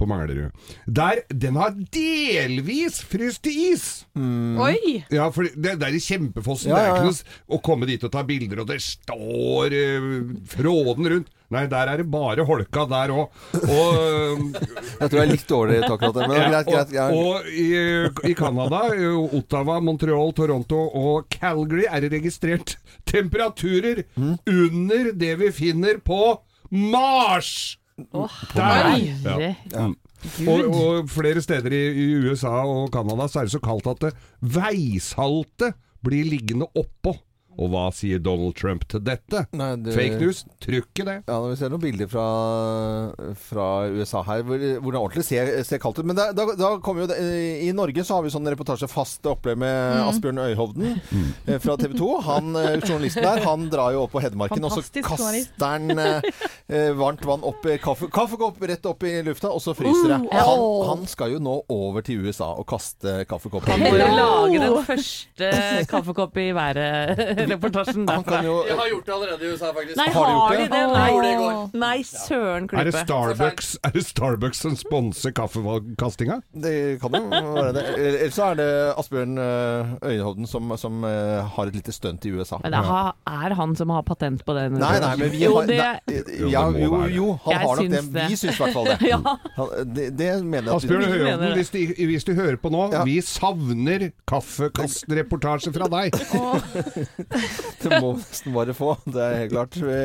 [0.00, 0.50] på Manglerud.
[0.88, 3.84] Der den har delvis fryst til is!
[4.16, 5.02] Oi!
[5.12, 6.72] Ja, for det, det er i Kjempefossen.
[6.72, 10.32] Ja, Det er ikke noe å komme dit og ta bilder, og det står uh,
[10.56, 11.30] fråden rundt.
[11.50, 13.32] Nei, der er det bare holka der òg.
[13.58, 14.52] Og
[15.00, 16.68] Jeg tror jeg er litt dårlig til akkurat det, men er greit.
[16.70, 17.66] greit, og, og i,
[18.30, 18.84] i Canada,
[19.40, 22.76] Ottawa, Montreal, Toronto og Calgary er det registrert
[23.10, 24.36] temperaturer Mm.
[24.46, 26.20] under det vi finner på
[26.70, 27.76] Mars!
[28.54, 28.94] Der!
[29.24, 29.88] Ja.
[29.88, 29.96] Mm.
[30.48, 34.02] Og, og flere steder i, i USA og Canada så er det så kaldt at
[34.04, 37.14] det, veisaltet blir liggende oppå.
[37.58, 39.44] Og hva sier Donald Trump til dette?
[39.56, 40.44] Nei, det- Fake news?
[40.62, 41.16] Tror ikke det.
[41.26, 42.26] Ja, vi ser noen bilder fra,
[43.34, 46.06] fra USA her, hvor, hvor det ordentlig ser, ser kaldt ut.
[46.06, 47.18] Men da, da, da kommer jo det,
[47.66, 51.58] I Norge så har vi sånn reportasje fast opplegg med Asbjørn Øyhovden mm.
[51.60, 52.10] fra TV 2.
[52.28, 56.30] Han, eh, journalisten der han drar jo opp på Hedmarken, og så kaster han eh,
[56.70, 60.20] eh, varmt vann opp i kaffe, kaffekopp rett opp i lufta, og så fryser det.
[60.30, 63.74] Uh, Han, han skal jo nå over til USA og kaste kaffekopper.
[63.74, 65.52] Han må jo lage den første
[65.90, 66.48] kaffekopp i
[67.48, 69.96] været-reportasjen Han kan jo Jeg har gjort det allerede i USA, faktisk.
[69.96, 70.58] Nei, Har de gjort har det?
[70.60, 70.80] de det?
[70.80, 71.78] Jeg Nei, gjorde det i går.
[71.80, 73.04] Nei søren Er det klype.
[73.06, 76.40] Starbucks, er det Starbucks som sponser kaffekastinga?
[76.54, 77.84] Det kan jo være det.
[77.98, 78.68] Eller så er det
[79.00, 82.58] Asbjørn eh, som, som eh, har et lite stunt i USA.
[82.62, 84.78] Men det er, er han som har patent på den?
[84.80, 87.26] Nei, nei, men vi Jo, har det- nei, Jo, ja, det må jo, være jo,
[87.44, 88.00] han Jeg har nok det.
[88.00, 88.26] syns det.
[88.30, 88.98] Vi syns i hvert fall det.
[89.10, 89.18] Ja.
[89.56, 92.82] Han, det, det mener jeg Asbjørn vi, Høyhovden, hvis, du- hvis du hører på nå,
[92.92, 93.04] Ja.
[93.06, 96.14] vi savner kaffekastreportasje fra deg.
[97.82, 98.94] det må vi nesten bare få.
[99.06, 99.76] Det er helt klart.
[99.78, 99.98] Vi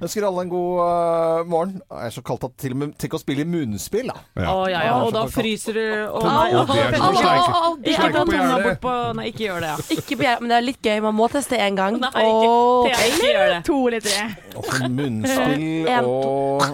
[0.00, 1.74] ønsker alle en god uh, morgen.
[1.78, 4.16] Det er så kaldt at til og med Tenk å spille i munnspill, da.
[4.50, 8.80] Å ja, ja, og da fryser du og er så sleike- Ikke ta tunga bort
[8.82, 9.76] på Nei, ikke gjør det, ja.
[9.96, 10.96] Ikke på hjertet, men det er litt gøy.
[11.06, 12.00] Man må teste én gang.
[12.02, 13.60] Nei, ikke, Og- Thea, ikke gjør det.
[13.70, 14.24] To eller tre.
[14.56, 16.66] Og så munnspill En, og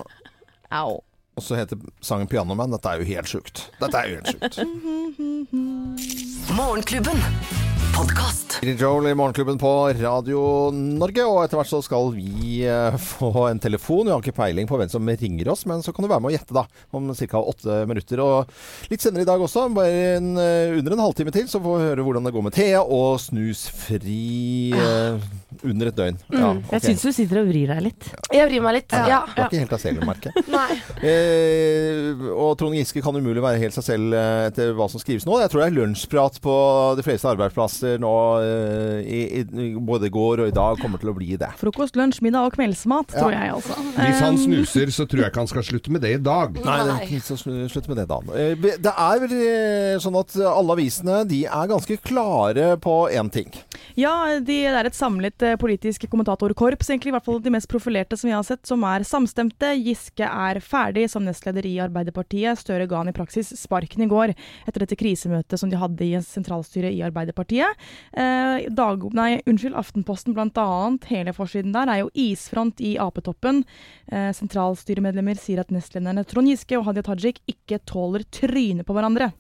[0.81, 0.97] Au.
[1.37, 2.73] Og så heter sangen 'Pianoman'.
[2.73, 3.67] Dette er jo helt sjukt.
[3.81, 4.57] Dette er jo helt sjukt.
[6.57, 7.21] Morgenklubben.
[7.97, 8.47] Podkast.
[8.63, 13.61] Joel i Morgenklubben på Radio Norge, og etter hvert så skal vi eh, få en
[13.61, 14.07] telefon.
[14.07, 16.31] Vi har ikke peiling på hvem som ringer oss, men så kan du være med
[16.31, 16.65] å gjette da,
[16.97, 17.41] om ca.
[17.41, 18.23] åtte minutter.
[18.25, 21.77] Og litt senere i dag også, bare en, eh, under en halvtime til, så får
[21.77, 25.29] vi høre hvordan det går med Thea og snusfri eh,
[25.63, 26.21] under et døgn.
[26.33, 26.79] Ja, okay.
[26.79, 28.11] Jeg syns du sitter og vrir deg litt.
[28.33, 28.97] Jeg vrir meg litt.
[28.97, 29.23] Ja.
[29.31, 30.37] Du er ikke helt av selv, merker.
[30.57, 30.81] Nei.
[31.01, 35.41] Eh, og Trond Giske kan umulig være helt seg selv etter hva som skrives nå.
[35.45, 36.57] Jeg tror det er lunsjprat på
[36.97, 41.11] de fleste arbeidsplasser nå, eh, i, i, både i går og i dag, kommer til
[41.13, 41.49] å bli det.
[41.61, 43.21] Frokost, lunsj, middag og kveldsmat, Ja.
[43.23, 43.77] tror jeg altså.
[43.97, 46.53] Hvis han Um, snuser, så tror jeg ikke han skal slutte med det i dag.
[46.65, 48.19] Nei, det er ikke med det, da.
[48.35, 48.55] Eh,
[48.87, 53.51] Det er vel eh, sånn at alle avisene de er ganske klare på én ting.
[53.99, 57.71] Ja, de, det er et samlet eh, politisk kommentatorkorps, egentlig, i hvert fall de mest
[57.71, 59.73] profilerte som vi har sett, som er samstemte.
[59.81, 62.61] Giske er ferdig som nestleder i Arbeiderpartiet.
[62.61, 66.15] Støre ga han i praksis sparken i går etter dette krisemøtet som de hadde i
[66.25, 67.87] sentralstyret i Arbeiderpartiet.
[68.13, 73.63] Eh, dag, nei, unnskyld, Aftenposten annet, hele forsiden der, er jo isfront i Ap-toppen.
[74.07, 79.33] Eh, sentralstyremedlemmer sier at nestlederne Trond Giske og Hadia Tajik ikke tåler trynet på hverandre.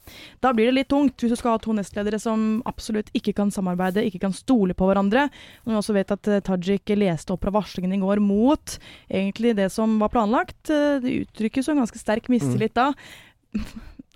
[0.42, 3.52] Da blir det litt tungt hvis du skal ha to nestledere som absolutt ikke kan
[3.54, 5.28] samarbeide, ikke kan stole på hverandre.
[5.66, 8.78] Når vi også vet at eh, Tajik leste opp fra varslingen i går mot
[9.10, 10.70] egentlig det som var planlagt.
[10.70, 12.92] Eh, Det uttrykkes jo en ganske sterk mistillit da.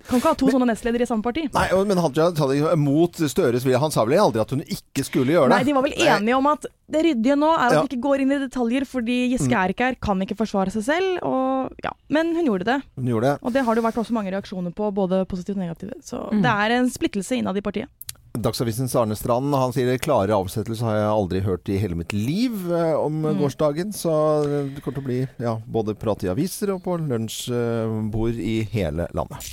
[0.01, 1.43] Kan ikke ha to sånne nestledere i samme parti.
[1.53, 3.77] Nei, men Hadia Tajik mot Støres vilje.
[3.83, 5.59] Han sa vel aldri at hun ikke skulle gjøre det?
[5.59, 7.81] Nei, de var vel enige om at det ryddige nå er at Ja.
[7.83, 9.61] de ikke går inn i detaljer, fordi Giske Mm.
[9.61, 11.19] er ikke her, kan ikke forsvare seg selv.
[11.21, 11.91] Og, ja.
[12.09, 12.79] Men hun gjorde det.
[12.97, 13.37] Hun gjorde det.
[13.45, 15.93] Og det har det vært også mange reaksjoner på, både positive og negative.
[16.01, 16.41] Så Mm.
[16.41, 17.87] det er en splittelse innad i partiet.
[18.31, 22.53] Dagsavisens Arne Strand han sier klare avsettelser har jeg aldri hørt i hele mitt liv
[22.71, 23.37] eh, om Mm.
[23.41, 23.91] gårsdagen.
[23.91, 24.09] Så
[24.47, 29.07] det kommer til å bli ja, både prat i aviser og på lunsjbord i hele
[29.13, 29.43] landet.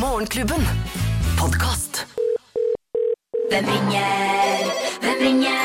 [0.00, 0.64] Morgenklubben.
[1.36, 2.06] Podcast.
[3.52, 4.72] Hvem ringer?
[5.04, 5.60] Hvem ringer?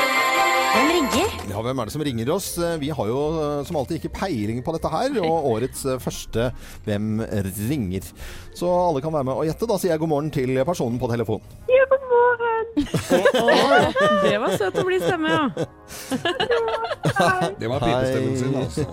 [0.68, 1.34] Hvem ringer?
[1.48, 2.50] Ja, hvem er det som ringer oss?
[2.60, 5.96] Eh, Vi har jo eh, som alltid ikke peiling på dette her, og årets eh,
[6.04, 6.50] første
[6.84, 7.22] Hvem
[7.70, 8.12] ringer?
[8.54, 9.66] Så alle kan være med og gjette.
[9.70, 11.56] Da sier jeg god morgen til personen på telefonen.
[11.72, 11.77] Ja,
[12.18, 12.64] morgen.
[14.28, 15.44] Det var søt å bli stemme, ja.
[17.58, 18.84] Det var pipestemmen sin, altså.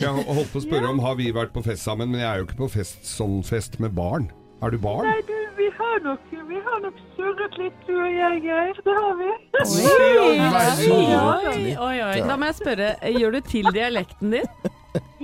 [0.00, 2.40] Jeg holdt på å spørre om har vi vært på fest sammen, men jeg er
[2.42, 4.28] jo ikke på fest, sånn fest med barn.
[4.64, 5.06] Er du barn?
[5.08, 8.78] Nei, du, vi har nok, vi har nok surret litt, du og jeg, Geir.
[8.86, 9.30] Det har vi.
[10.94, 12.16] Oi, oi, oi.
[12.24, 14.48] Da må jeg spørre, gjør du til dialekten din?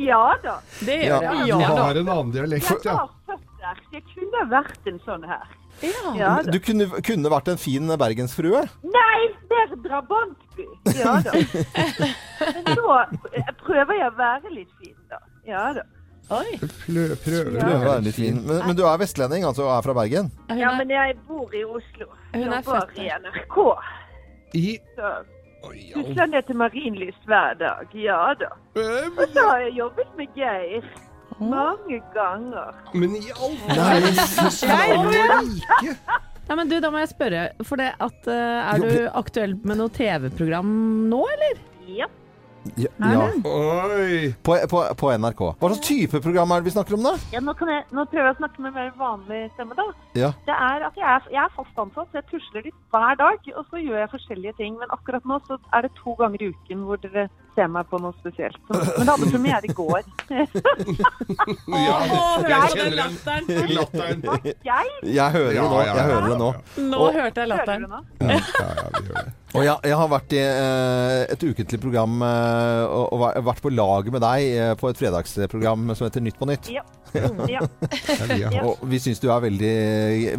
[0.00, 0.56] Ja da.
[0.82, 1.48] Det Ja, gjør jeg.
[1.50, 2.96] Ja, du har en annen dialekt, Jeg ja.
[3.04, 3.82] har føtter.
[3.94, 5.46] Jeg kunne vært en sånn her.
[5.82, 6.12] Ja.
[6.18, 6.32] Ja.
[6.44, 8.64] Du kunne, kunne vært en fin bergensfrue.
[8.84, 9.20] Nei,
[9.52, 10.66] mer drabantby.
[10.98, 11.32] Ja da.
[12.54, 12.98] Men nå
[13.64, 15.20] prøver jeg å være litt fin, da.
[15.48, 15.86] Ja da.
[16.30, 16.58] Oi.
[16.84, 18.36] Plø, prøver Du er litt fin.
[18.46, 20.30] Men, men du er vestlending, altså, og er fra Bergen?
[20.54, 22.06] Ja, men jeg bor i Oslo.
[22.36, 23.08] Hun er født i.
[23.24, 23.58] NRK.
[24.54, 25.10] I Så
[25.66, 27.90] Oi, tusler ned til Marienlyst hver dag.
[27.98, 28.52] Ja da.
[28.78, 30.86] Og så har jeg jobbet med Geir.
[31.40, 32.74] Mange ganger.
[32.92, 34.68] Men i all rike!
[36.50, 39.78] Ja, men du, da må jeg spørre, for det at eh, Er du aktuell med
[39.78, 40.66] noe TV-program
[41.12, 41.60] nå, eller?
[41.86, 42.08] Ja.
[42.76, 43.20] Ja, ja.
[43.44, 44.34] Oi!
[44.44, 45.40] På, på, på NRK.
[45.60, 47.12] Hva slags type program er det vi snakker om, da?
[47.32, 49.86] ja nå, kan jeg, nå prøver jeg å snakke med mer vanlig stemme, da.
[50.18, 50.30] Ja.
[50.46, 53.48] Det er at jeg er, jeg er fast ansatt, så jeg tusler litt hver dag.
[53.56, 54.76] Og så gjør jeg forskjellige ting.
[54.80, 57.98] Men akkurat nå så er det to ganger i uken hvor dere ser meg på
[58.04, 58.60] noe spesielt.
[58.68, 60.02] Så, men det hadde premiere i går.
[61.70, 61.96] Ja,
[62.44, 64.22] jeg kjenner den latteren latteren.
[64.64, 65.80] Jeg Jeg hører det nå.
[65.80, 66.04] Jeg ja.
[66.10, 66.50] hører det nå.
[66.90, 67.82] Nå Og- hørte jeg hører latteren.
[67.82, 68.00] du nå?
[68.20, 69.34] Ja, ja, vi hører det.
[69.50, 74.10] Og jeg, jeg har vært i eh, et ukentlig program eh, og, vært på lag
[74.14, 76.70] med deg eh, på et fredagsprogram som heter Nytt på nytt.
[76.70, 76.84] Ja.
[77.54, 77.60] ja.
[78.38, 79.74] Ja, vi Og vi syns du er veldig,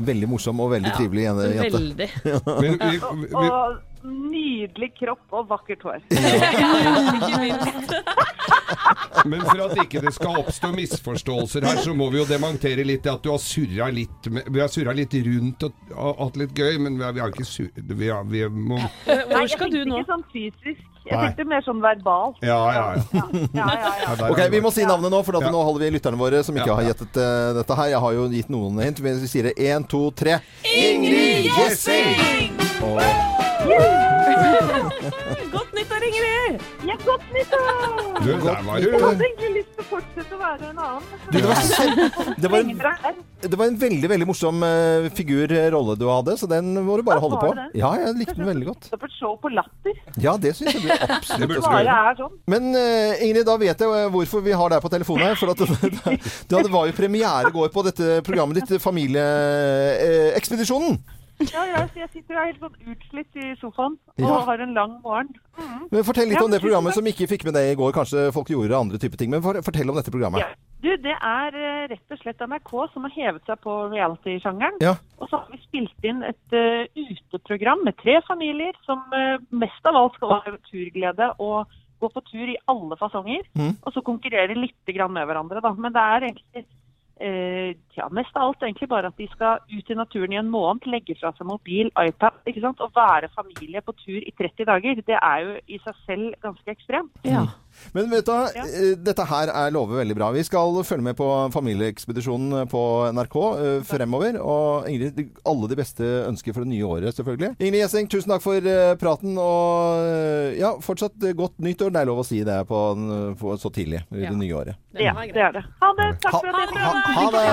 [0.08, 1.47] veldig morsom og veldig trivelig jente.
[1.78, 2.10] Veldig.
[2.63, 3.80] Men vi, vi, Og
[4.32, 6.00] nydelig kropp og vakkert hår.
[9.30, 13.06] Men for at ikke det skal oppstå misforståelser her, så må vi jo dementere litt
[13.12, 16.80] at du har surra litt med, Vi har surra litt rundt og, hatt litt gøy,
[16.82, 19.69] men vi har, vi har ikke surret vi, har- vi må Nei, Hvor jeg skal
[19.69, 20.00] du tenkte nå?
[20.02, 20.88] ikke sånn fysisk.
[21.02, 21.22] Jeg Nei.
[21.32, 22.36] tenkte mer sånn verbalt.
[22.46, 23.02] Ja, ja, ja.
[23.58, 24.10] Ja, ja, ja.
[24.30, 25.52] Ok, Vi må si navnet nå, for at Ja.
[25.52, 27.88] nå holder vi lytterne våre som ikke Ja, har gjettet eh, dette her.
[27.90, 29.00] Jeg har jo gitt noen hint.
[29.02, 30.38] Vi sier det én, to, tre.
[30.64, 32.54] Ingrid Gjessing!
[32.86, 33.02] Og
[35.52, 35.61] Godt
[36.52, 38.22] nyttår, Ja, godt nyttår!
[38.22, 41.04] Du, der var Jeg hadde egentlig lyst til å fortsette å være en annen.
[41.32, 41.74] Du, det, var så,
[42.38, 42.68] det, var en,
[43.42, 47.04] det var en veldig veldig morsom eh, figur, rolle du hadde, så den må du
[47.08, 47.50] bare holde på.
[47.78, 48.84] Ja, jeg likte den veldig godt.
[48.92, 49.94] Det på et show på Latter.
[50.22, 52.32] Ja, det syns jeg blir absolutt du sånn.
[52.52, 55.36] Men eh, Ingrid, da vet jeg eh, hvorfor vi har deg på telefonen her.
[55.40, 55.68] For at det,
[56.06, 56.14] det,
[56.52, 60.94] det var jo premiere i går på dette programmet ditt, Familieekspedisjonen.
[61.49, 64.39] Ja, ja, så jeg sitter her helt sånn utslitt i sofaen og Ja.
[64.45, 65.32] har en lang morgen.
[65.91, 67.91] Men Fortell litt Ja, om det programmet som ikke fikk med deg i går.
[67.91, 69.32] Kanskje folk gjorde andre typer ting.
[69.32, 70.39] Men fortell om dette programmet.
[70.39, 70.54] Ja.
[70.82, 74.80] Du, det er eh, rett og slett NRK som har hevet seg på reality-sjangeren.
[74.82, 74.95] Ja.
[75.19, 79.86] Og så har vi spilt inn et uh, uteprogram med tre familier som uh, mest
[79.86, 81.69] av alt skal ha turglede og
[82.01, 83.45] gå på tur i alle fasonger.
[83.54, 83.75] Mm.
[83.86, 85.73] Og så konkurrere litt grann med hverandre, da.
[85.77, 86.65] Men det er egentlig
[87.22, 90.52] eh, ja, mest av alt egentlig bare at de skal ut i naturen i en
[90.52, 92.82] måned, legge fra seg mobil, iPad, ikke sant?
[92.82, 95.04] og være familie på tur i 30 dager.
[95.08, 97.14] Det er jo i seg selv ganske ekstremt.
[97.28, 97.46] Ja.
[97.94, 98.65] Men vet du, Ja.
[98.65, 100.32] eh, dette her er lover veldig bra.
[100.32, 102.82] Vi skal følge med på familieekspedisjonen på
[103.13, 104.39] NRK eh, fremover.
[104.41, 107.54] Og Ingrid, alle de beste ønsker for det nye året, selvfølgelig.
[107.60, 109.38] Ingrid Gjessing, tusen takk for eh, praten.
[109.38, 111.89] Og ja, fortsatt godt godt nyttår.
[111.91, 112.80] Det er lov å si det på,
[113.39, 114.30] på så tidlig i Ja.
[114.30, 114.76] det nye året.
[114.94, 115.63] Ja, det er det.
[115.82, 116.10] Ha det.
[116.22, 117.46] Takk for at Ha, dere ha, ha det!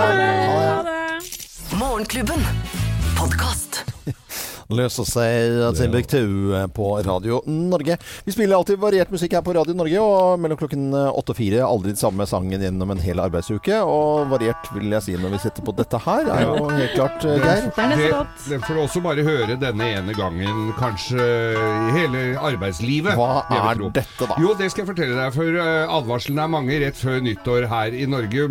[0.52, 1.78] Ha det.
[1.80, 2.44] Morgenklubben.
[3.16, 3.82] Podkast.
[4.68, 6.18] Løser seg Timbuktu
[6.76, 7.94] på Radio Norge.
[8.26, 11.62] Vi spiller alltid variert musikk her på Radio Norge, og mellom klokken åtte og fire
[11.64, 13.78] aldri den samme sangen gjennom en hel arbeidsuke.
[13.88, 17.24] Og variert vil jeg si når vi setter på dette her, er jo helt klart,
[17.24, 17.70] eh, Geir.
[17.78, 23.16] Det er det, får du også bare høre denne ene gangen, kanskje i hele arbeidslivet.
[23.16, 24.36] Hva er dette, da?
[24.42, 27.96] Jo, det skal jeg fortelle deg, for advarslene advarselen er mange rett før nyttår her
[27.96, 28.46] i Norge.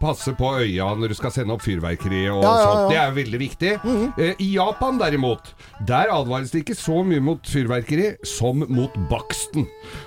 [0.00, 2.70] Passe på øya når du skal sende opp fyrverkeri og Ja, ja, ja.
[2.70, 2.94] sånt.
[2.94, 3.74] Det er veldig viktig.
[4.20, 5.38] Eh, I Japan derimot,
[5.88, 9.66] der advares det ikke så mye mot fyrverkeri som mot baksten.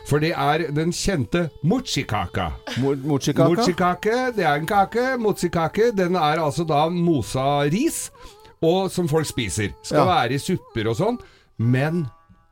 [0.09, 2.49] For det er den kjente mochikaka.
[2.79, 3.49] Mochikaka?
[3.49, 5.17] Mochikake, det er en kake.
[5.19, 8.11] Mochikake, den er altså da mosa ris,
[8.61, 9.69] og som folk spiser.
[9.83, 10.05] Skal Ja.
[10.05, 11.17] være i supper og sånn.
[11.57, 12.05] Men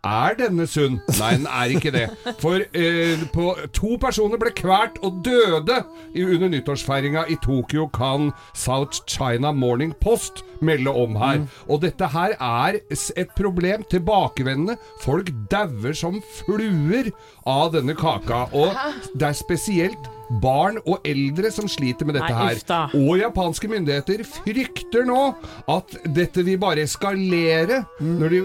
[0.03, 0.99] er denne sunn?
[1.19, 2.05] Nei, den er ikke det.
[2.41, 5.81] For eh, på, to personer ble kvært og døde
[6.13, 11.45] i, under nyttårsfeiringa i Tokyo, kan South China Morning Post melde om her.
[11.67, 14.77] Og dette her er et problem tilbakevendende.
[15.01, 17.11] Folk dauer som fluer
[17.49, 18.47] av denne kaka.
[18.53, 18.73] Og
[19.13, 22.59] det er spesielt barn og eldre som sliter med dette her.
[22.97, 25.19] Og japanske myndigheter frykter nå
[25.71, 28.41] at dette vil bare eskalere når de,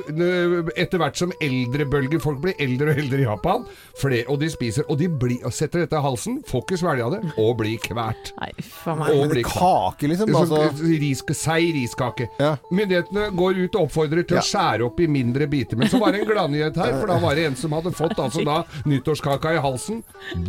[0.81, 3.65] etter hvert som eldrebølger Folk blir eldre og eldre i Japan,
[4.01, 7.11] flere, og de spiser Og de blir, og setter dette i halsen, får ikke svelga
[7.13, 8.33] det, og blir kvært.
[8.41, 9.11] Nei, uff meg.
[9.15, 9.45] Og blir.
[9.47, 10.33] Kake, liksom?
[10.37, 12.29] Altså, ris, seig riskake.
[12.41, 12.55] Ja.
[12.73, 14.43] Myndighetene går ut og oppfordrer til Ja.
[14.43, 15.77] å skjære opp i mindre biter.
[15.77, 18.19] Men så var det en gladnyhet her, for da var det en som hadde fått
[18.23, 20.03] altså da nyttårskaka i halsen.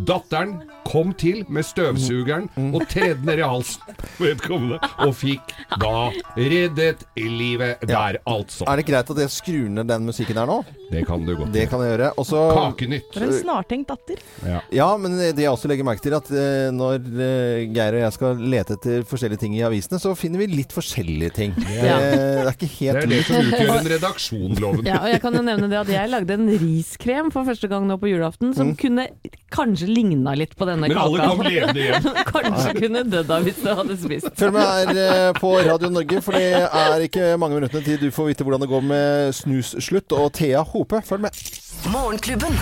[0.07, 7.05] Datteren kom til med støvsugeren og tredde ned i halsen vedkommende, og fikk da reddet
[7.17, 8.67] livet der, altså.
[8.67, 10.61] er det greit at jeg skrur ned den musikken her nå?
[10.87, 11.51] Det kan du godt.
[11.51, 12.11] Det kan jeg gjøre.
[12.21, 13.09] Også, Kakenytt.
[13.11, 14.21] For en snartenkt datter.
[14.47, 14.61] Ja.
[14.71, 18.15] Ja, men det jeg også legger merke til, at eh, når eh, Geir og jeg
[18.15, 21.55] skal lete etter forskjellige ting i avisene, så finner vi litt forskjellige ting.
[21.67, 21.97] Ja.
[21.99, 24.87] Det, det er ikke helt Det er det som utgjør en redaksjon, loven.
[24.87, 27.87] Ja, og jeg kan jo nevne det at jeg lagde en riskrem for første gang
[27.89, 29.09] nå på julaften, som kunne
[29.53, 31.35] kanskje ligna litt på denne Men kaka.
[31.35, 32.09] kom levende hjem.
[32.31, 34.31] kanskje kunne dødd av hvis du hadde spist.
[34.39, 38.09] Følg med her eh, på Radio Norge, for det er ikke mange minuttene til du
[38.13, 40.17] får vite hvordan det går med snusslutt.
[40.17, 41.45] Og Thea Hope, følg med.
[41.93, 42.59] Morgenklubben.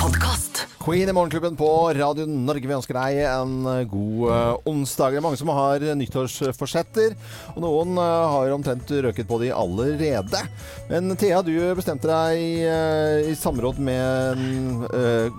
[0.00, 0.75] Podkast.
[0.86, 2.68] Queen i Morgenklubben på Radio Norge.
[2.68, 3.54] Vi ønsker deg en
[3.90, 5.16] god eh, onsdag.
[5.16, 7.16] Det er mange som har nyttårsforsetter,
[7.56, 10.42] og noen eh, har omtrent røket på de allerede.
[10.86, 14.44] Men Thea, du bestemte deg eh, i samråd med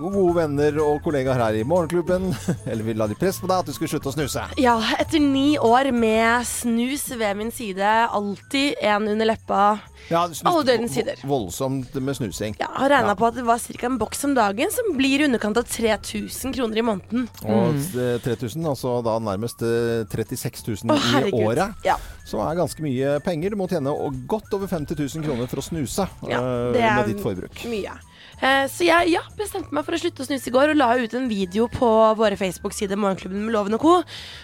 [0.01, 2.27] gode venner og kollegaer her i Morgenklubben,
[2.67, 4.43] eller vi la litt press på deg, at du skulle slutte å snuse.
[4.59, 9.63] Ja, etter ni år med snus ved min side, alltid en under leppa.
[10.11, 11.23] Ja, Alle døgnets sider.
[11.23, 12.55] vo- Voldsomt med snusing.
[12.59, 13.87] Har regna på at det var ca.
[13.87, 17.27] en boks om dagen, som blir i underkant av 3000 kroner i måneden.
[17.45, 21.45] Og eh, 3000, altså da nærmest eh, 36 000 Å, i herregud.
[21.45, 21.85] året.
[21.85, 21.95] Ja.
[22.27, 23.53] Som er ganske mye penger.
[23.53, 23.93] Du må tjene
[24.27, 27.63] godt over 50 000 kroner for å snuse Ja, eh, det er med ditt forbruk.
[27.69, 27.93] Mye.
[28.41, 30.91] Eh, Så jeg ja, bestemte meg for å slutte å snuse i går og la
[30.97, 33.95] ut en video på våre Facebook-sider Morgenklubben med Loven og Co.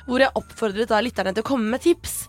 [0.08, 2.24] Hvor jeg oppfordret da lytterne til å komme med tips.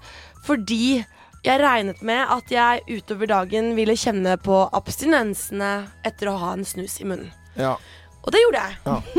[0.44, 1.04] Fordi
[1.44, 6.64] jeg regnet med at jeg utover dagen ville kjenne på abstinensene etter å ha en
[6.64, 7.28] snus i munnen.
[7.56, 7.76] Ja.
[8.24, 8.76] Og det gjorde jeg.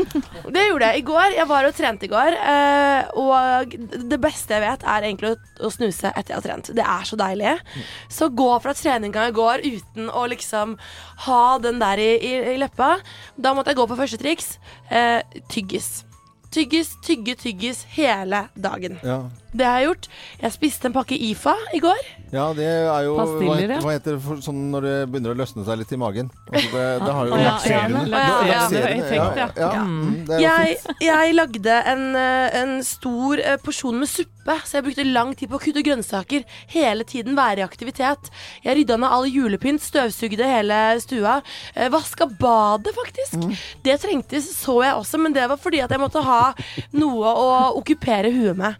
[0.56, 1.34] Det gjorde jeg i går.
[1.36, 2.36] Jeg var og trente i går.
[2.52, 3.76] eh, og
[4.10, 6.70] det beste jeg vet, er egentlig å, å snuse etter jeg har trent.
[6.74, 7.52] Det er så deilig.
[8.12, 10.74] Så gå fra treninga i går uten å liksom
[11.28, 12.96] ha den der i, i, i leppa.
[13.38, 14.56] Da måtte jeg gå på første triks.
[14.90, 15.20] Eh,
[15.52, 16.02] tyggis.
[16.56, 18.98] Tyggis, tygge, tyggis hele dagen.
[19.04, 19.22] Ja.
[19.56, 20.06] Det har jeg gjort.
[20.42, 22.02] Jeg spiste en pakke IFA i går.
[22.34, 25.38] ja, det er jo hva, heter, hva heter det for, sånn når det begynner å
[25.38, 26.28] løsne seg litt i magen?
[26.50, 28.02] Altså det, det har jo ja, lakserende.
[28.10, 29.68] ja, ja, Lakserende, effekt, ja.
[29.76, 29.84] ja.
[30.26, 34.86] Det jo Jeg, jeg lagde en, eh, en stor eh, porsjon med suppe, så jeg
[34.90, 36.44] brukte lang tid på å kutte grønnsaker.
[36.74, 38.30] Hele tiden være i aktivitet.
[38.66, 41.38] Jeg rydda ned all julepynt, støvsugde hele stua.
[41.74, 43.38] eh, Vaska badet, faktisk.
[43.40, 43.56] Mm.
[43.86, 46.42] Det trengtes, så jeg også, men det var fordi at jeg måtte ha
[46.98, 47.48] noe å
[47.80, 48.74] okkupere huet med.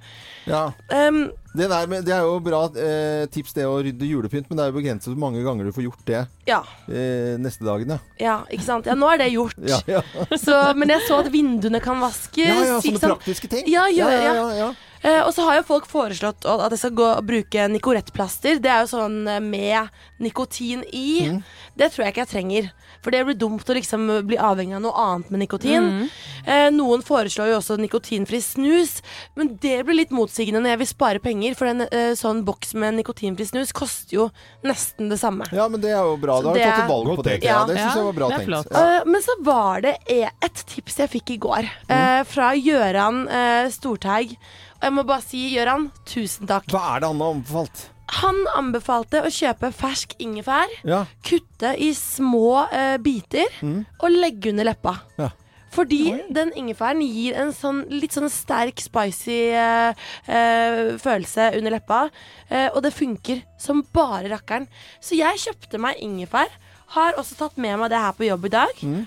[0.47, 0.65] Ja.
[1.09, 4.59] Um, det, der, med- det er jo bra eh, tips det å rydde julepynt, men
[4.59, 6.61] det er jo begrenset hvor mange ganger du får gjort det Ja.
[6.87, 7.95] eh, neste dagen.
[7.97, 7.99] Ja.
[8.21, 8.87] Ja, ikke sant.
[8.87, 9.57] Ja, nå er det gjort.
[9.67, 9.81] Ja.
[10.45, 12.45] Så, men jeg så at vinduene kan vaskes.
[12.47, 13.67] Ja, ja, sånne praktiske ting.
[13.73, 14.69] Ja, ja, ja.
[15.07, 18.59] Eh, og så har jo folk foreslått at jeg skal gå og bruke Nicorette-plaster.
[18.63, 19.93] Det er jo sånn eh, med
[20.23, 21.29] nikotin i.
[21.31, 21.43] Mm.
[21.79, 22.71] Det tror jeg ikke jeg trenger.
[23.05, 25.87] For det blir dumt å liksom bli avhengig av noe annet med nikotin.
[25.87, 26.09] Mm.
[26.47, 28.99] Eh, noen foreslår jo også nikotinfri snus,
[29.39, 31.55] men det blir litt motsigende når jeg vil spare penger.
[31.59, 34.29] For en eh, sånn boks med nikotinfri snus koster jo
[34.67, 35.47] nesten det samme.
[35.55, 36.41] Ja, men det er jo bra.
[36.43, 37.39] Da har du tatt et valg på det.
[37.47, 38.73] Ja, det syns jeg var bra tenkt.
[38.73, 38.85] Ja.
[38.99, 43.27] Eh, men så var det e- et tips jeg fikk i går, eh, fra Gjøran
[43.29, 44.35] uh, Storteig.
[44.77, 46.66] Og jeg må bare si, Gøran, tusen takk.
[46.72, 47.87] Hva er det han har anbefalt?
[48.20, 51.05] Han anbefalte å kjøpe fersk ingefær, Ja.
[51.27, 53.85] kutte i små eh, biter Mm.
[54.01, 55.01] og legge under leppa.
[55.18, 55.31] Ja.
[55.72, 59.93] Fordi den ingefæren gir en sånn litt sånn sterk, spicy eh,
[60.29, 62.11] eh, følelse under leppa.
[62.49, 64.68] Eh, og det funker som bare rakkeren.
[65.03, 66.47] Så jeg kjøpte meg ingefær.
[66.95, 68.72] Har også tatt med meg det her på jobb i dag.
[68.81, 69.07] Mm.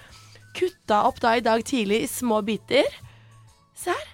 [0.54, 2.84] Kutta opp da i dag tidlig i små biter.
[3.74, 4.08] Se her.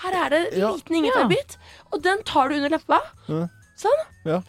[0.00, 1.56] Her er det en liten ingefærbit.
[1.92, 3.00] Og den tar du under leppa.
[3.28, 3.46] Ja.
[3.80, 4.04] Sånn.
[4.28, 4.40] Ja.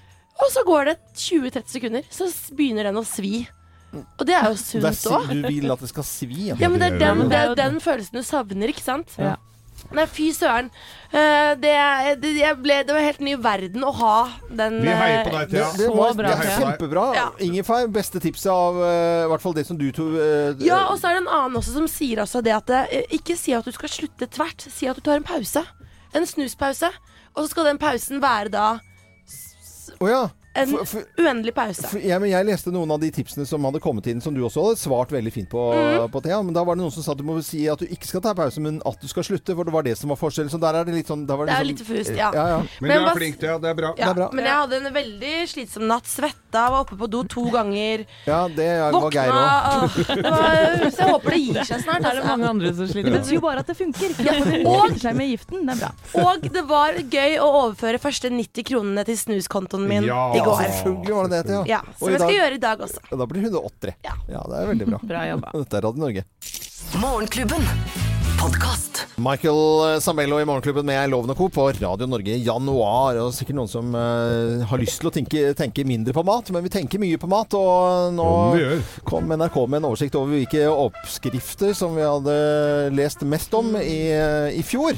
[0.42, 2.28] Og så går det 20-30 sekunder, så
[2.58, 3.44] begynner den å svi.
[3.92, 5.28] Og det er jo sunt òg.
[5.28, 6.50] du vil at det skal svi?
[6.54, 9.12] Ja, men det er den, det er den følelsen du savner, ikke sant?
[9.20, 9.36] Ja.
[9.92, 10.70] Nei, fy søren.
[11.12, 11.74] Uh, det,
[12.22, 14.16] det, jeg ble, det var helt ny verden å ha
[14.48, 15.68] den Vi heier på eh, deg, Thea.
[15.76, 17.06] Det, det var det er kjempebra.
[17.44, 21.02] Ingefær, beste tipset av uh, i hvert fall det som du to uh, Ja, og
[21.02, 22.72] så er det en annen også som sier altså det at
[23.12, 25.66] Ikke si at du skal slutte tvert, si at du tar en pause.
[26.16, 26.92] En snuspause.
[27.36, 28.68] Og så skal den pausen være da
[30.02, 30.24] Å ja.
[30.54, 31.88] En For- for- uendelig pause.
[31.88, 34.42] For, ja, men jeg leste noen av de tipsene som hadde kommet inn, som du
[34.44, 36.10] også hadde svart veldig fint på, mm.
[36.12, 36.42] på Thea.
[36.44, 38.24] Men da var det noen som sa at du må si at du ikke skal
[38.26, 39.56] ta pause, men at du skal slutte.
[39.56, 40.52] For det var det som var forskjellen.
[40.52, 42.32] Så der er det litt sånn Det, var Det er litt fust, ja.
[42.36, 42.60] ja, ja.
[42.82, 43.58] Men, Men du er flink, Thea.
[43.64, 43.94] Det er bra.
[44.02, 46.10] Ja, men jeg hadde en veldig slitsom natt.
[46.12, 48.04] Svetta, var oppe på do to ganger.
[48.28, 50.20] Ja, det var Geir også òg.
[50.32, 52.06] og- Så jeg håper det gir seg snart.
[52.12, 53.12] Er det mange andre som sliter?
[53.12, 54.20] Det betyr jo bare at det funker.
[54.28, 54.36] Ja,
[54.68, 55.64] og- seg med giften.
[55.66, 56.26] Det er bra.
[56.28, 60.62] Og det var gøy å overføre første 90 kronene til snuskontoen min Ja, i går.
[60.66, 61.62] selvfølgelig var det det, Thea.
[61.62, 63.00] Ja, ja, som vi jeg skal dag- gjøre i dag også.
[63.12, 63.94] Ja, Da blir hun 80.
[64.04, 64.14] Ja.
[64.50, 65.00] det er veldig bra.
[65.14, 65.52] Bra jobba.
[65.58, 66.24] Dette er Radio Norge.
[67.02, 67.64] Morgenklubben.
[69.22, 71.48] Michael Samello i Morgenklubben med Loven og Co.
[71.54, 73.20] på Radio Norge i januar.
[73.22, 76.66] Og sikkert noen som uh, har lyst til å tenke, tenke mindre på mat, men
[76.66, 77.54] vi tenker mye på mat.
[77.58, 78.30] Og nå
[79.08, 82.38] kom NRK med en oversikt over hvilke oppskrifter som vi hadde
[82.98, 84.98] lest mest om i, eh, i fjor.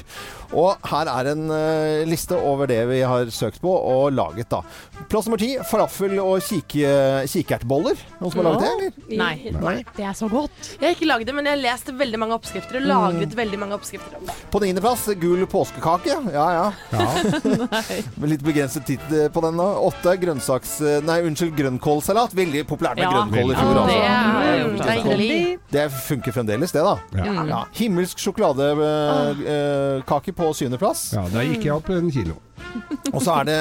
[0.53, 4.61] Og her er en uh, liste over det vi har søkt på og laget, da.
[5.09, 7.97] Plass nummer ti falafel og kike, kikertboller.
[8.21, 9.17] Noen som har laget det, eller?
[9.23, 9.57] Nei.
[9.57, 9.75] Nei.
[9.97, 10.53] Det er så godt.
[10.77, 13.59] Jeg har ikke lagd det, men jeg har lest veldig mange oppskrifter og lagret veldig
[13.59, 14.33] mange oppskrifter om det.
[14.51, 16.13] På niendeplass gul påskekake.
[16.33, 16.73] Ja, ja.
[18.19, 19.55] Med litt begrenset tid eh, på den.
[19.59, 19.67] nå.
[19.89, 20.71] Åtte grønnsaks...
[21.05, 22.31] Nei, unnskyld, grønnkålsalat.
[22.37, 23.11] Veldig populært med Ja.
[23.13, 23.73] grønnkål i fjor.
[23.73, 23.93] Ja, altså.
[23.93, 24.01] det
[24.47, 24.79] er jo Mm.
[25.73, 26.95] Det funker fremdeles, det, da.
[27.17, 27.23] Ja.
[27.47, 27.59] Ja.
[27.77, 31.01] Himmelsk sjokoladekake på syvendeplass.
[31.15, 32.35] Ja, det gikk jeg opp en kilo.
[33.13, 33.57] Og så er det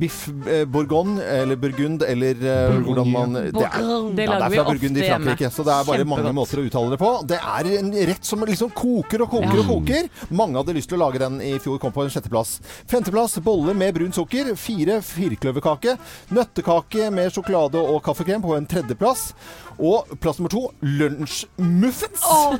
[0.00, 3.82] biff eh, bourgogne, eller burgund, eller eh, hvordan man Det er,
[4.16, 5.26] Det ja, det er fra Burgund i hjemme.
[5.26, 7.10] Frankrike, så det er bare mange måter å uttale det på.
[7.28, 9.64] Det er en rett som liksom koker og koker Ja.
[9.66, 10.08] og koker.
[10.30, 12.56] Mange hadde lyst til å lage den i fjor, kom på en sjetteplass.
[12.88, 14.54] Femteplass boller med brunt sukker.
[14.56, 15.98] Fire firkløverkake.
[16.32, 19.32] Nøttekake med sjokolade og kaffekrem på en tredjeplass.
[19.82, 22.22] Og plass nummer to lunsjmuffins.
[22.30, 22.54] Åh,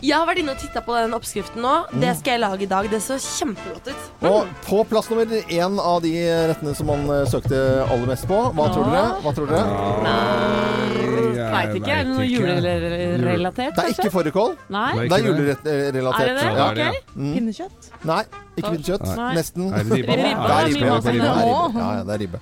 [0.00, 1.74] jeg har vært inne og titta på den oppskriften nå.
[1.90, 2.00] Mm.
[2.04, 2.88] Det skal jeg lage i dag.
[2.92, 4.08] Det så kjempegodt ut.
[4.30, 6.14] Og på plass nummer én av de
[6.50, 9.04] rettene som man eh, søkte aller mest på, hva tror dere?
[9.24, 9.64] Hva tror dere?
[10.06, 11.94] Nei, veit ikke.
[11.94, 13.76] Er det noe julerelatert?
[13.76, 14.56] Det er ikke fårikål.
[14.70, 15.68] Det er er julerelatert.
[15.70, 16.50] Er det det?
[16.56, 17.14] Ja, det er Ok.
[17.14, 17.32] Mm.
[17.34, 17.90] Pinnekjøtt?
[18.08, 18.22] Nei,
[18.60, 19.06] ikke pinnekjøtt.
[19.10, 19.32] Nei.
[19.38, 19.66] Nesten.
[19.70, 19.82] Det?
[19.90, 20.16] Det er ribbe.
[20.20, 21.26] Ja, det er ribbe.
[21.26, 22.40] Ja, ja, det er ribbe.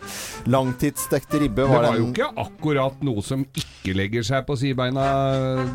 [0.49, 5.09] Langtidsstekt Det var var jo ikke akkurat noe som ikke legger seg på sidebeina,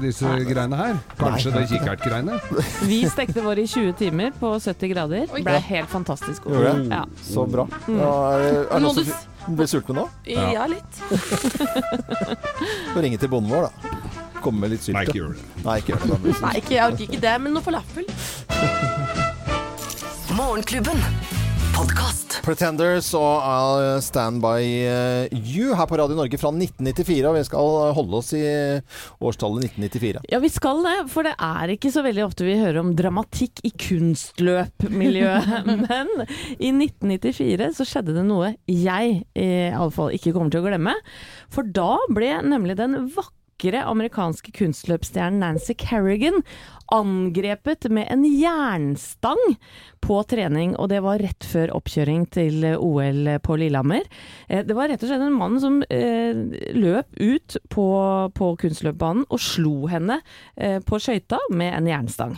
[0.02, 0.98] disse greiene her.
[1.20, 2.40] Kanskje det kikkertgreiene.
[2.90, 5.30] Vi stekte våre i 20 timer på 70 grader.
[5.34, 6.90] Ble helt fantastisk god.
[6.92, 7.04] Ja.
[7.24, 7.68] så bra.
[7.88, 9.14] Ja, er, det du
[9.44, 10.06] som blir sultne nå?
[10.30, 11.02] Ja, litt.
[12.94, 14.00] Får ringe til bonden vår, da.
[14.44, 15.46] Komme med litt Nei, ikke gjør det.
[15.64, 16.22] Nei, ikke gjør det.
[16.24, 19.30] det Nei, ikke, jeg orker ikke det, men noe falafel.
[20.34, 20.98] Morgenklubben.
[21.76, 22.40] Podcast.
[22.42, 27.28] Pretenders og I'll Stand By eh, You her på Radio Norge fra 1994.
[27.30, 28.42] Og vi skal holde oss i
[29.22, 30.24] årstallet 1994.
[30.34, 33.62] Ja, vi skal det, for det er ikke så veldig ofte vi hører om dramatikk
[33.68, 35.70] i kunstløpmiljøet.
[35.86, 36.12] Men
[36.58, 40.98] i 1994 så skjedde det noe jeg i alle fall ikke kommer til å glemme.
[41.54, 46.44] For da ble nemlig den vakre amerikanske kunstløpsstjernen Nancy Kerrigan
[46.92, 49.40] angrepet med en jernstang
[50.04, 54.04] på trening, og det var rett før oppkjøring til OL på Lillehammer.
[54.50, 56.36] Eh, Det var rett og slett en mann som eh,
[56.76, 57.88] løp ut på,
[58.36, 60.22] på kunstløpbanen og slo henne
[60.58, 62.38] eh, på skøyta med en jernstang.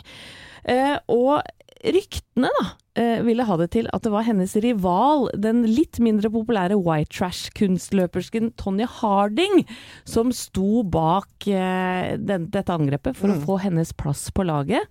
[1.12, 1.42] Og
[1.86, 2.64] ryktene da,
[2.96, 8.52] ville ha det til at det var hennes rival, den litt mindre populære white trash-kunstløpersken
[8.60, 9.64] Tonje Harding,
[10.08, 14.88] som sto bak eh, den, dette angrepet for å få hennes plass på laget.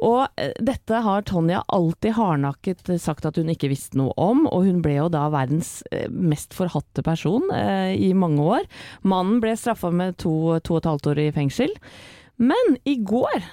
[0.00, 4.66] Og eh, dette har Tonja alltid hardnakket sagt at hun ikke visste noe om, og
[4.68, 8.68] hun ble jo da verdens eh, mest forhatte person eh, i mange år.
[9.04, 11.74] Mannen ble straffa med to, to og et halvt år i fengsel.
[12.40, 13.44] Men i går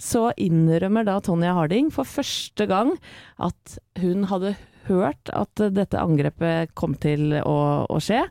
[0.00, 2.94] så innrømmer da Tonja Harding for første gang
[3.42, 4.54] at hun hadde
[4.88, 8.24] hørt at dette angrepet kom til å, å skje.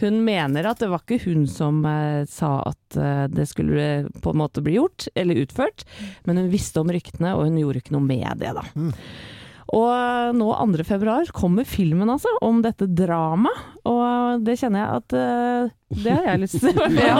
[0.00, 4.32] Hun mener at det var ikke hun som eh, sa at eh, det skulle på
[4.32, 5.84] en måte bli gjort, eller utført,
[6.26, 8.64] men hun visste om ryktene, og hun gjorde ikke noe med det, da.
[9.70, 10.82] Og nå 2.
[10.88, 15.70] februar kommer filmen altså, om dette dramaet, og det kjenner jeg at eh,
[16.02, 16.80] det har jeg lyst til.
[16.98, 17.14] ja.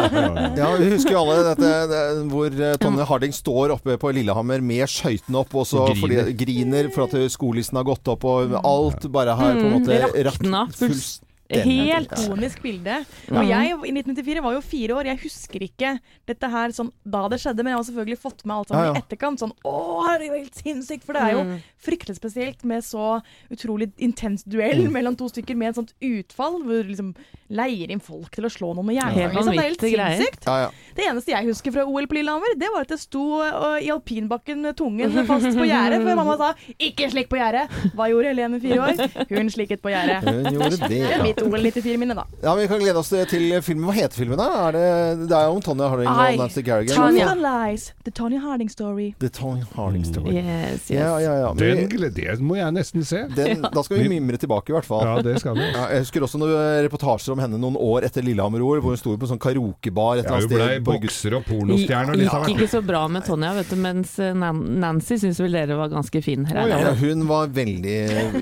[0.58, 4.62] Ja, Vi husker jo alle dette det, hvor eh, Tonje Harding står oppe på Lillehammer
[4.66, 6.32] med skøytene opp, og så griner.
[6.42, 10.00] griner for at skolisen har gått opp, og alt bare har på en Mm, måte
[10.26, 11.29] rakna fullst- fullstendig.
[11.50, 12.10] Helt.
[12.28, 13.04] komisk bilde.
[13.30, 15.04] Og jeg i 1994 var jo fire år.
[15.10, 18.56] Jeg husker ikke dette her sånn da det skjedde, men jeg har selvfølgelig fått med
[18.56, 18.94] alt sammen Ja, ja.
[18.94, 19.40] i etterkant.
[19.40, 19.74] Sånn å,
[20.06, 21.04] herregud, det er helt sinnssykt!
[21.04, 21.62] For det er jo Mm.
[21.80, 24.92] fryktelig spesielt med så utrolig intens duell Mm.
[24.92, 27.14] mellom to stykker med et sånt utfall, hvor du liksom
[27.50, 29.34] leier inn folk til å slå noen med jernstang.
[29.34, 29.50] Liksom.
[29.50, 29.80] Det er helt
[30.20, 30.44] sinnssykt.
[30.46, 30.70] Ja, ja.
[30.94, 33.88] Det eneste jeg husker fra OL på Lillehammer, det var at jeg sto øh, i
[33.90, 37.68] alpinbakken med tungen fast på gjerdet, før mamma sa 'ikke slikk på gjerdet'.
[37.96, 39.26] Hva gjorde Helene fire år?
[39.28, 40.22] Hun slikket på gjerdet.
[40.22, 42.26] Hun gjorde det, Det mitt OL 94-minne, da.
[42.42, 43.86] Ja, Vi kan glede oss til filmen.
[43.88, 44.48] Hva heter filmen, da?
[44.68, 46.96] Er det, det er jo om Tonje Harding og Nancy Garrigan.
[46.96, 47.34] Tanya.
[47.40, 47.90] Lies.
[48.04, 49.14] The Tony Harding Story.
[49.20, 50.34] The Tonje Harding Story.
[50.36, 50.90] Yes, yes.
[50.90, 51.52] Ja, ja, ja.
[51.54, 53.24] Men Den, det må jeg nesten se.
[53.36, 55.06] den, da skal vi mimre tilbake, i hvert fall.
[55.06, 55.64] Ja, det skal vi.
[55.70, 59.16] Ja, jeg husker også noen reportasjer om henne noen år etter Lillehammer-OL, hvor hun sto
[59.20, 60.60] på sånn karaokebar et eller annet sted.
[60.60, 64.16] Hun blei bokser og pornostjerne og Gikk ikke så bra med Tonja, vet du, mens
[64.22, 66.44] eh, Nancy syns vel dere var ganske fin.
[66.50, 67.98] Her, oh, ja, hun var veldig,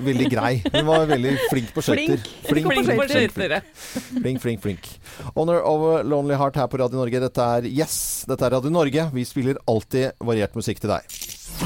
[0.07, 0.53] veldig grei.
[0.73, 2.19] Hun var veldig flink på skøyter.
[2.19, 2.49] Flink.
[2.49, 3.61] Flink, Flink flink,
[4.22, 4.89] flink, flink, flink.
[5.34, 7.20] Honor of a Lonely Heart her på Radio Norge.
[7.20, 9.11] Dette er Yes, dette er Radio Norge.
[9.14, 11.18] Vi spiller alltid variert musikk til deg.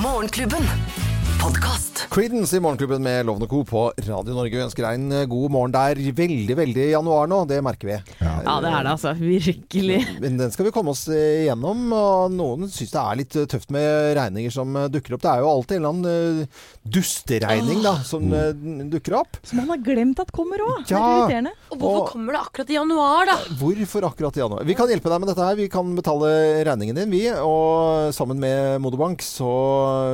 [0.03, 1.12] Morgenklubben.
[1.43, 2.07] Podkast.
[2.13, 3.65] Creedence i Morgenklubben med Lovende Co.
[3.65, 4.55] på Radio Norge.
[4.55, 5.73] Vi ønsker deg en eh, god morgen.
[5.75, 7.97] Det er veldig, veldig januar nå, det merker vi.
[8.21, 9.11] Ja, det er det altså.
[9.19, 9.97] Virkelig.
[10.23, 11.81] Men den skal vi komme oss eh, igjennom.
[11.97, 15.25] Og noen syns det er litt eh, tøft med regninger som dukker opp.
[15.25, 16.53] Det er jo alltid en eller annen
[16.95, 18.87] dusteregning da, som mm.
[18.93, 19.41] dukker opp.
[19.43, 20.85] Som man har glemt at kommer òg.
[20.93, 21.03] Ja.
[21.03, 21.57] irriterende.
[21.73, 23.39] Og hvorfor Og- kommer det akkurat i januar, da?
[23.59, 24.69] Hvorfor akkurat i januar?
[24.71, 25.59] Vi kan hjelpe deg med dette her.
[25.59, 26.31] Vi kan betale
[26.71, 27.25] regningen din, vi.
[27.35, 29.51] Og sammen med Modobank så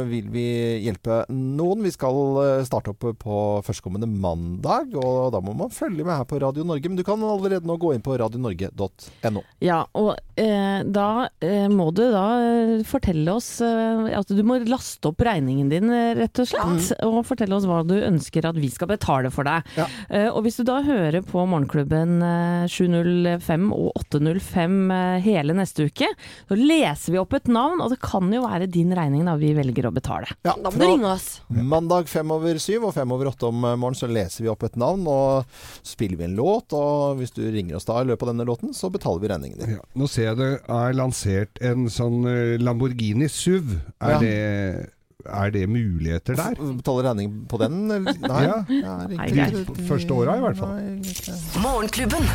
[0.09, 0.49] vil vi
[0.89, 1.83] hjelpe noen.
[1.87, 6.27] Vi skal eh, starte opp på førstkommende mandag, og da må man følge med her
[6.29, 6.89] på Radio Norge.
[6.91, 9.43] Men du kan allerede nå gå inn på radionorge.no.
[9.65, 11.09] Ja, og eh, da
[11.45, 15.91] eh, må du da eh, fortelle oss eh, at du må laste opp regningen din,
[16.19, 16.93] rett og slett.
[17.07, 19.67] Og fortelle oss hva du ønsker at vi skal betale for deg.
[19.79, 19.89] Ja.
[20.09, 25.89] Eh, og hvis du da hører på Morgenklubben eh, 705 og 805 eh, hele neste
[25.89, 26.09] uke,
[26.49, 29.53] så leser vi opp et navn, og det kan jo være din regning da vi
[29.57, 30.29] velger å betale.
[30.47, 31.27] Ja, Da må du ringe oss.
[31.49, 34.63] Mandag fem over syv og fem over åtte om eh, morgenen så leser vi opp
[34.69, 35.47] et navn og
[35.87, 36.73] spiller vi en låt.
[36.77, 39.59] Og hvis du ringer oss da i løpet av denne låten, så betaler vi regningen
[39.63, 39.75] din.
[39.79, 43.77] Ja, nå ser jeg det er lansert en sånn eh, Lamborghini SUV.
[44.01, 44.21] Er, Ja.
[44.23, 44.93] det,
[45.27, 46.55] er det muligheter der?
[46.55, 47.89] Betaler regning på den?
[47.91, 48.43] Nei.
[48.45, 48.61] Ja.
[48.71, 49.35] Nei, det.
[49.35, 49.81] greit.
[49.89, 50.77] Første åra i hvert fall.
[50.79, 51.39] Nei.
[51.59, 52.29] Morgenklubben.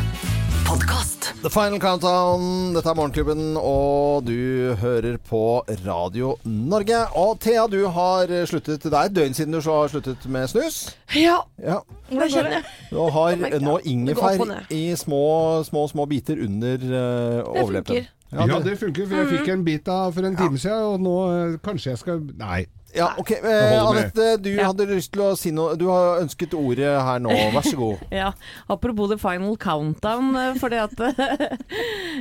[0.68, 1.30] Podcast.
[1.40, 2.74] The Final Countdown.
[2.76, 6.98] Dette er Morgenklubben, og du hører på Radio Norge.
[7.16, 10.48] Og Thea, du har sluttet Det er et døgn siden du så har sluttet med
[10.52, 10.82] snus.
[11.16, 11.78] Ja, Ja.
[12.10, 12.64] det kjenner jeg.
[12.90, 18.04] Du har nå Det ingefær i små, små, små biter under uh, overleppen.
[18.30, 18.54] Funker.
[18.54, 19.10] Ja, det funker.
[19.10, 22.02] For jeg fikk en bit av for en time siden, og nå eh, kanskje jeg
[22.04, 22.64] skal Nei.
[22.94, 23.30] Ja, ok.
[23.30, 23.82] Eh.
[23.82, 25.74] Anette, du hadde lyst til å si noe.
[25.78, 27.32] Du har ønsket ordet her nå.
[27.54, 28.04] Vær så god.
[28.14, 28.30] Ja,
[28.70, 31.00] apropos the final countdown, For fordi at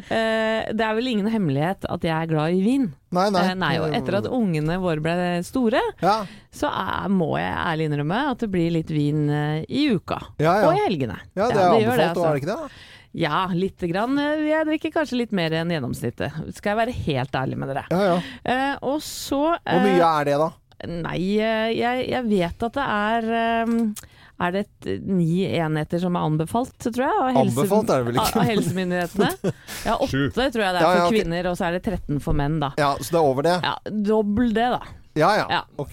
[0.09, 2.87] eh, Det er vel ingen hemmelighet at jeg er glad i vin.
[3.13, 3.43] Nei, nei.
[3.51, 6.23] Eh, nei og etter at ungene våre ble store, Ja.
[6.53, 10.17] så er, må jeg ærlig innrømme at det blir litt vin eh, i uka.
[10.41, 10.71] Ja, ja.
[10.71, 11.19] Og i helgene.
[11.37, 12.25] Ja, det er anbefalt, altså.
[12.25, 12.73] er det ikke det?
[13.14, 14.18] Ja, lite grann.
[14.18, 16.34] Eh, Jeg drikker kanskje litt mer enn gjennomsnittet.
[16.57, 17.86] Skal jeg være helt ærlig med dere.
[17.93, 18.18] Ja, ja.
[18.43, 20.49] Eh, og så Hvor mye er det, da?
[20.89, 24.09] Nei, eh, jeg, jeg vet at det er eh,
[24.43, 27.20] er det et, ni enheter som er anbefalt, tror jeg?
[27.22, 28.41] Av Anbefalt er det vel ikke?
[28.41, 29.53] Av helsemyndighetene.
[29.86, 31.14] Ja, åtte tror jeg det er Ja, ja, for ok.
[31.14, 32.72] kvinner, og så er det 13 for menn, da.
[32.82, 33.55] Ja, Så det er over det?
[33.64, 33.76] Ja,
[34.09, 34.82] Dobbel det, da.
[35.16, 35.45] Ja ja.
[35.49, 35.61] Ja.
[35.78, 35.91] Ok,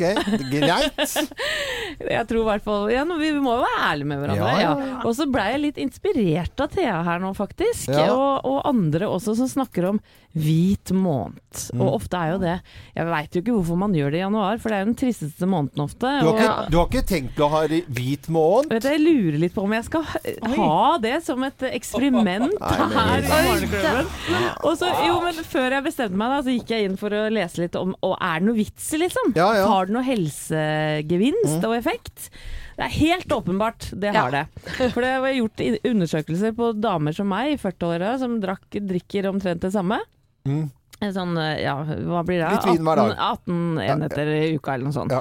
[0.51, 1.17] greit.
[2.11, 4.47] Jeg tror i hvert fall ja, Vi må jo være ærlige med hverandre.
[4.47, 5.01] Ja, Ja, ja, ja.
[5.05, 7.91] Og så blei jeg litt inspirert av Thea her nå, faktisk.
[7.93, 8.07] Ja.
[8.15, 10.01] Og, og andre også som snakker om
[10.31, 11.41] hvit måned.
[11.75, 11.81] Mm.
[11.83, 12.53] Og ofte er jo det
[12.95, 14.99] Jeg veit jo ikke hvorfor man gjør det i januar, for det er jo den
[15.01, 16.07] tristeste måneden ofte.
[16.07, 18.71] Du har, og- ikke, du har ikke tenkt å ha hvit måned?
[18.73, 22.55] Vet du, Jeg lurer litt på om jeg skal ha- ha det som et eksperiment
[22.55, 24.11] Nei, her i Morgenklubben.
[24.65, 27.27] Og så, jo, men før jeg bestemte meg, da, så gikk jeg inn for å
[27.33, 29.35] lese litt om Og er det noe vits i, liksom?
[29.37, 29.69] Ja, ja.
[29.71, 32.31] Har det noe helsegevinst og effekt?
[32.79, 34.47] Det er helt åpenbart, det har det.
[34.95, 39.61] For det var gjort undersøkelser på damer som meg i 40-åra, som drakk, drikker omtrent
[39.67, 40.01] det samme.
[40.49, 40.71] Mm.
[41.01, 42.49] Sånn, ja, hva blir det?
[42.53, 43.15] Litt vin hver dag.
[43.17, 45.15] 18, 18 enheter i uka eller noe sånt.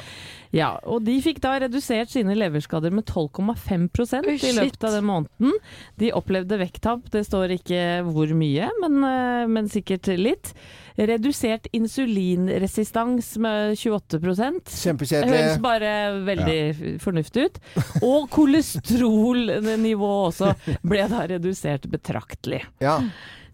[0.51, 0.71] Ja.
[0.89, 3.85] og de fikk da redusert sine leverskader med 12,5
[4.25, 5.55] Oi, i løpet av den måneden.
[6.01, 10.51] De opplevde vekttap, det står ikke hvor mye, men, eh, men sikkert litt.
[10.99, 15.31] Redusert insulinresistans med 28 Kjempekjedelig.
[15.31, 15.91] Høres bare
[16.27, 16.59] veldig
[16.99, 17.59] fornuftig ut.
[18.03, 22.65] Og kolesterolnivået også ble da redusert betraktelig.
[22.83, 22.99] Ja.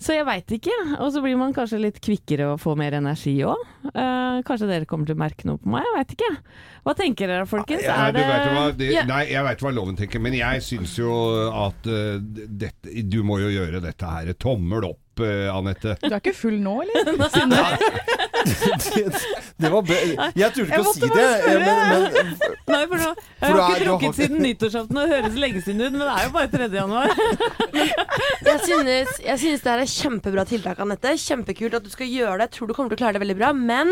[0.02, 0.74] Så jeg veit ikke.
[1.00, 3.62] Og så blir man kanskje litt kvikkere og får mer energi òg.
[3.88, 6.32] Eh, kanskje dere kommer til å merke noe på meg, jeg veit ikke.
[6.86, 7.86] Hva tenker dere folkens?
[7.86, 9.06] Ja, Er det- vet hva, det, Ja.
[9.06, 11.12] Nei, jeg veit hva loven tenker, men jeg syns jo
[11.50, 14.34] at uh, dette, Du må jo gjøre dette her.
[14.34, 15.96] Tommel opp, uh, Anette.
[16.02, 17.02] Du er ikke full nå, eller?
[18.46, 19.10] Det,
[19.58, 19.96] det var be
[20.38, 21.24] Jeg turte ikke å si måtte det.
[21.26, 21.62] bare spørre.
[21.66, 25.40] Men, men, Nei, for nå, jeg har er- ikke drukket siden nyttårsaften, og det høres
[25.42, 26.68] lenge siden ut, men det er jo bare 3.
[26.78, 27.10] januar.
[28.46, 31.16] Jeg synes, jeg synes det er et kjempebra tiltak, Anette.
[31.22, 32.46] Kjempekult at du skal gjøre det.
[32.50, 33.50] Jeg tror du kommer til å klare det veldig bra.
[33.58, 33.92] Men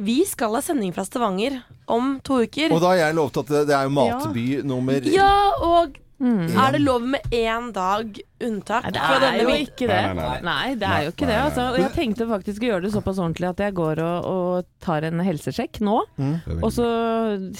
[0.00, 1.60] vi skal ha sending fra Stavanger
[1.90, 2.72] om to uker.
[2.74, 5.30] og da har jeg lovt at det, det er jo matby nummer Ja,
[5.66, 6.50] og Mm.
[6.52, 9.96] er det lov med én dag unntak Nei, det fra er jo ikke det.
[10.00, 10.40] Nei, nei, nei.
[10.44, 11.36] Nei, det er jo ikke nei, det.
[11.36, 11.46] nei.
[11.48, 11.64] Altså.
[11.72, 15.06] Og jeg tenkte faktisk å gjøre det såpass ordentlig at jeg går og, og tar
[15.08, 15.96] en helsesjekk nå.
[16.20, 16.34] Mm.
[16.60, 16.86] Og så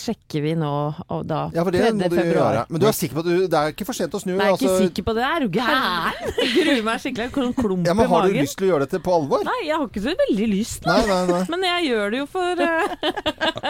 [0.01, 0.71] sjekker vi nå
[1.09, 1.93] og da Ja, for det 3.
[1.97, 2.57] må du februar.
[2.61, 2.65] gjøre.
[2.71, 4.33] Men du er sikker på at du, det er ikke for sent å snu?
[4.35, 5.25] Nei, jeg er ikke altså- sikker på det.
[5.31, 6.21] Er du gæren?
[6.57, 7.27] Gruer meg skikkelig.
[7.29, 9.17] Jeg har en klump ja, men i Har du lyst til å gjøre dette på
[9.17, 9.45] alvor?
[9.49, 11.43] Nei, jeg har ikke så veldig lyst, Nei, nei, nei.
[11.53, 12.95] Men jeg gjør det jo for eh,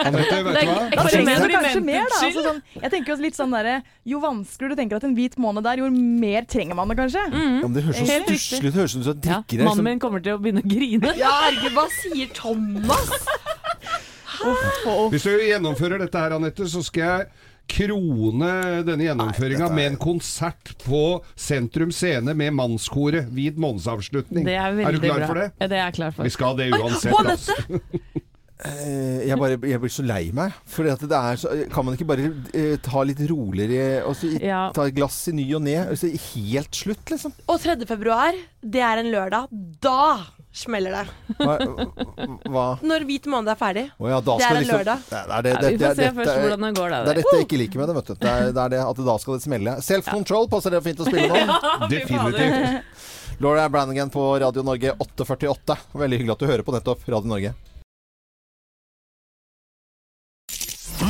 [0.05, 0.77] Anette, vet du hva?
[0.81, 1.91] Er eksperimentets skyld.
[2.21, 3.75] Altså, sånn, jeg tenker jo litt sånn derre
[4.07, 7.23] Jo vanskeligere du tenker at en hvit måned der, jo mer trenger man det kanskje.
[7.29, 8.65] Ja, men det høres så stusslig ut.
[8.65, 11.13] Det høres ut som du ja, Mannen min kommer til å begynne å grine.
[11.21, 13.13] Ja, herregud, hva sier Thomas?
[15.11, 17.27] Hvis du gjennomfører dette her, Anette, så skal jeg
[17.71, 18.49] krone
[18.87, 23.29] denne gjennomføringa med en konsert på Sentrum Scene med mannskoret.
[23.31, 24.47] Hvit månedsavslutning.
[24.47, 25.29] Det er er du klar bra.
[25.29, 25.47] for det?
[25.61, 26.27] Ja, det er jeg klar for.
[26.27, 27.13] Vi skal det uansett.
[27.15, 28.21] Oi,
[28.61, 30.53] jeg, bare, jeg blir så lei meg.
[30.69, 34.67] For det er så, kan man ikke bare eh, ta litt roligere og så Ja.
[34.75, 35.77] ta et glass i ny og ne?
[35.87, 37.33] Altså, helt slutt, liksom.
[37.49, 37.77] Og 3.
[37.89, 39.47] februar, det er en lørdag.
[39.81, 40.19] Da
[40.53, 41.37] smeller det.
[41.39, 41.55] Hva?
[42.51, 42.65] hva?
[42.83, 43.85] Når hvit måned er ferdig.
[43.97, 44.99] Oh, ja, da Det skal er en liksom- lørdag.
[45.09, 46.99] Det er det, Ja, vi får se det- først hvordan det går, da.
[47.05, 48.13] Det er dette jeg ikke liker med det, vet du.
[48.15, 49.75] Det er, det er det at da skal det smelle.
[49.81, 51.89] Self-control, passer det fint å spille nå?
[51.95, 52.83] Definitivt.
[53.41, 55.77] Laura Brannigan på Radio Norge 848.
[55.95, 57.53] Veldig hyggelig at du hører på nettopp Radio Norge.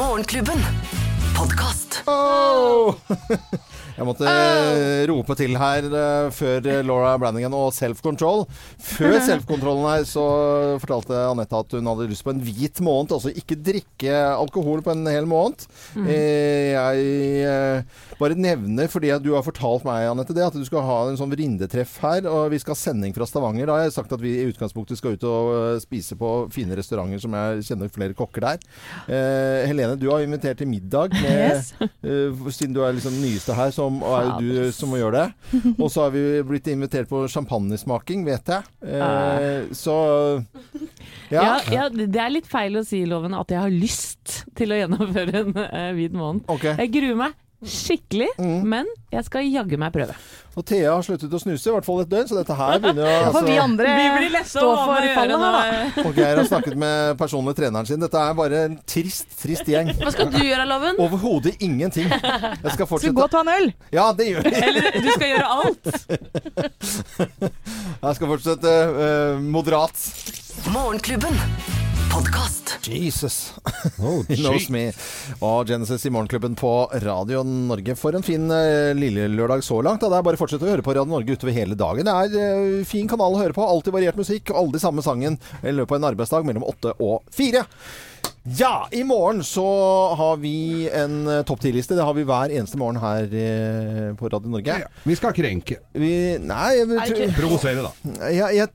[0.02, 0.66] Morgenklubben.
[1.36, 2.04] Podkast.
[2.08, 2.96] Oh!
[3.98, 8.46] Jeg måtte eh, rope til her uh, før Laura Brannigan og Self-Control.
[8.82, 10.26] Før Self-Controllen her så
[10.82, 13.14] fortalte Anette at hun hadde lyst på en hvit måned.
[13.18, 15.68] Altså ikke drikke alkohol på en hel måned.
[16.02, 17.86] Eh, jeg
[18.22, 21.20] bare nevner, fordi at du har fortalt meg, Annette, det, at du skal ha en
[21.20, 22.28] sånn vrindetreff her.
[22.30, 23.70] Og vi skal ha sending fra Stavanger.
[23.70, 27.22] Da har jeg sagt at vi i utgangspunktet skal ut og spise på fine restauranter
[27.22, 28.62] som jeg kjenner flere kokker der.
[29.08, 31.72] Uh, Helene, du har invitert til middag med Yes.
[31.82, 35.26] uh, siden du er liksom nyeste her, som, og er jo du som må gjøre
[35.26, 35.60] det.
[35.82, 38.72] Og så har vi blitt invitert på champagnesmaking, vet jeg.
[38.86, 39.98] Eh, så
[41.32, 41.44] Ja.
[41.44, 41.54] ja.
[41.72, 45.44] ja, det er litt feil å si, Loven, at jeg har lyst til å gjennomføre
[45.46, 46.46] en eh, hvit måned.
[46.52, 46.78] Okay.
[46.80, 50.16] Jeg gruer meg skikkelig, men jeg skal jaggu meg prøve.
[50.52, 53.06] Og Thea har sluttet å snuse, i hvert fall et døgn, så dette her begynner
[53.08, 56.04] å altså, vi andre Vi blir stå for fallet her, da.
[56.04, 58.02] Og Geir har snakket med personlig treneren sin.
[58.04, 59.94] Dette er bare en trist, trist gjeng.
[60.02, 61.00] Hva skal du gjøre, Loven?
[61.06, 62.10] Overhodet ingenting.
[62.12, 63.70] Jeg skal Skal gå og ta en øl?
[63.96, 64.56] Ja, det gjør vi.
[64.68, 65.92] Eller du skal gjøre alt.
[68.02, 70.10] Jeg skal fortsette uh, moderat.
[70.74, 71.81] Morgenklubben.
[72.12, 72.80] Podkast.
[72.88, 73.54] Jesus.
[74.04, 74.90] Oh, He knows me.
[75.40, 76.72] Og Genesis i Morgenklubben på
[77.06, 77.96] Radio Norge.
[77.96, 80.04] For en fin uh, lille lørdag så langt.
[80.04, 80.10] Da.
[80.12, 82.08] Det er bare å fortsette å høre på Radio Norge utover hele dagen.
[82.08, 82.36] Det er
[82.82, 83.64] eh, fin kanal å høre på.
[83.64, 84.52] Alltid variert musikk.
[84.52, 87.64] og Aldri samme sangen i løpet av en arbeidsdag mellom åtte og fire.
[88.44, 89.64] Ja, i morgen så
[90.18, 91.94] har vi en uh, topp ti-liste.
[91.96, 94.78] Det har vi hver eneste morgen her eh, på Radio Norge.
[94.82, 95.78] Ja, vi skal krenke.
[95.94, 96.10] Vi,
[96.42, 97.92] nei, jeg, jeg, Provosere, da.
[98.34, 98.72] Ja, jeg,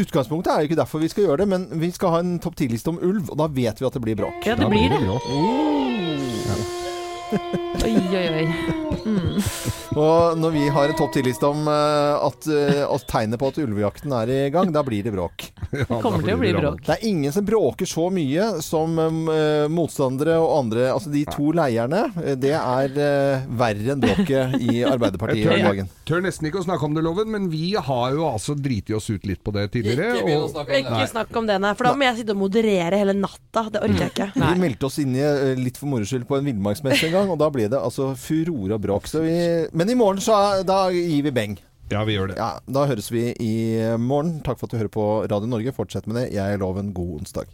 [0.00, 2.56] utgangspunktet er jo ikke derfor vi skal gjøre det, men vi skal ha en topp
[2.62, 4.40] ti-liste om ulv, og da vet vi at det blir bråk.
[4.48, 5.02] Ja, det blir det.
[7.84, 8.73] Oi, oi, oi.
[9.94, 13.58] Og når vi har en topp 10-liste om eh, at, uh, at tegnet på at
[13.62, 15.44] ulvejakten er i gang, da blir det bråk.
[15.74, 16.80] Ja, det kommer til å bli bråk.
[16.86, 21.48] Det er ingen som bråker så mye som uh, motstandere og andre Altså de to
[21.56, 22.04] leierne.
[22.22, 25.88] eh, Det er uh, verre enn bråket i Arbeiderpartiet i om tør, dagen.
[26.06, 29.08] tør nesten ikke å snakke om det, Loven, men vi har jo altså driti oss
[29.10, 30.20] ut litt på det tidligere.
[30.36, 31.72] og- Ikke snakk om det, nei.
[31.78, 33.66] For da må jeg sitte og moderere hele natta.
[33.74, 34.28] Det orker jeg ikke.
[34.38, 37.34] Vi meldte oss inn i eh, litt for moro skyld på en villmarksmesse en gang,
[37.34, 39.10] og da ble det altså furore og bråk.
[39.10, 39.34] Så vi,
[39.74, 41.58] men i morgen så da gir vi beng.
[41.92, 42.38] Ja, vi gjør det.
[42.40, 43.54] Ja, da høres vi i
[44.00, 44.38] morgen.
[44.44, 45.74] Takk for at du hører på Radio Norge.
[45.76, 46.26] Fortsett med det.
[46.34, 47.50] Jeg lover en God onsdag.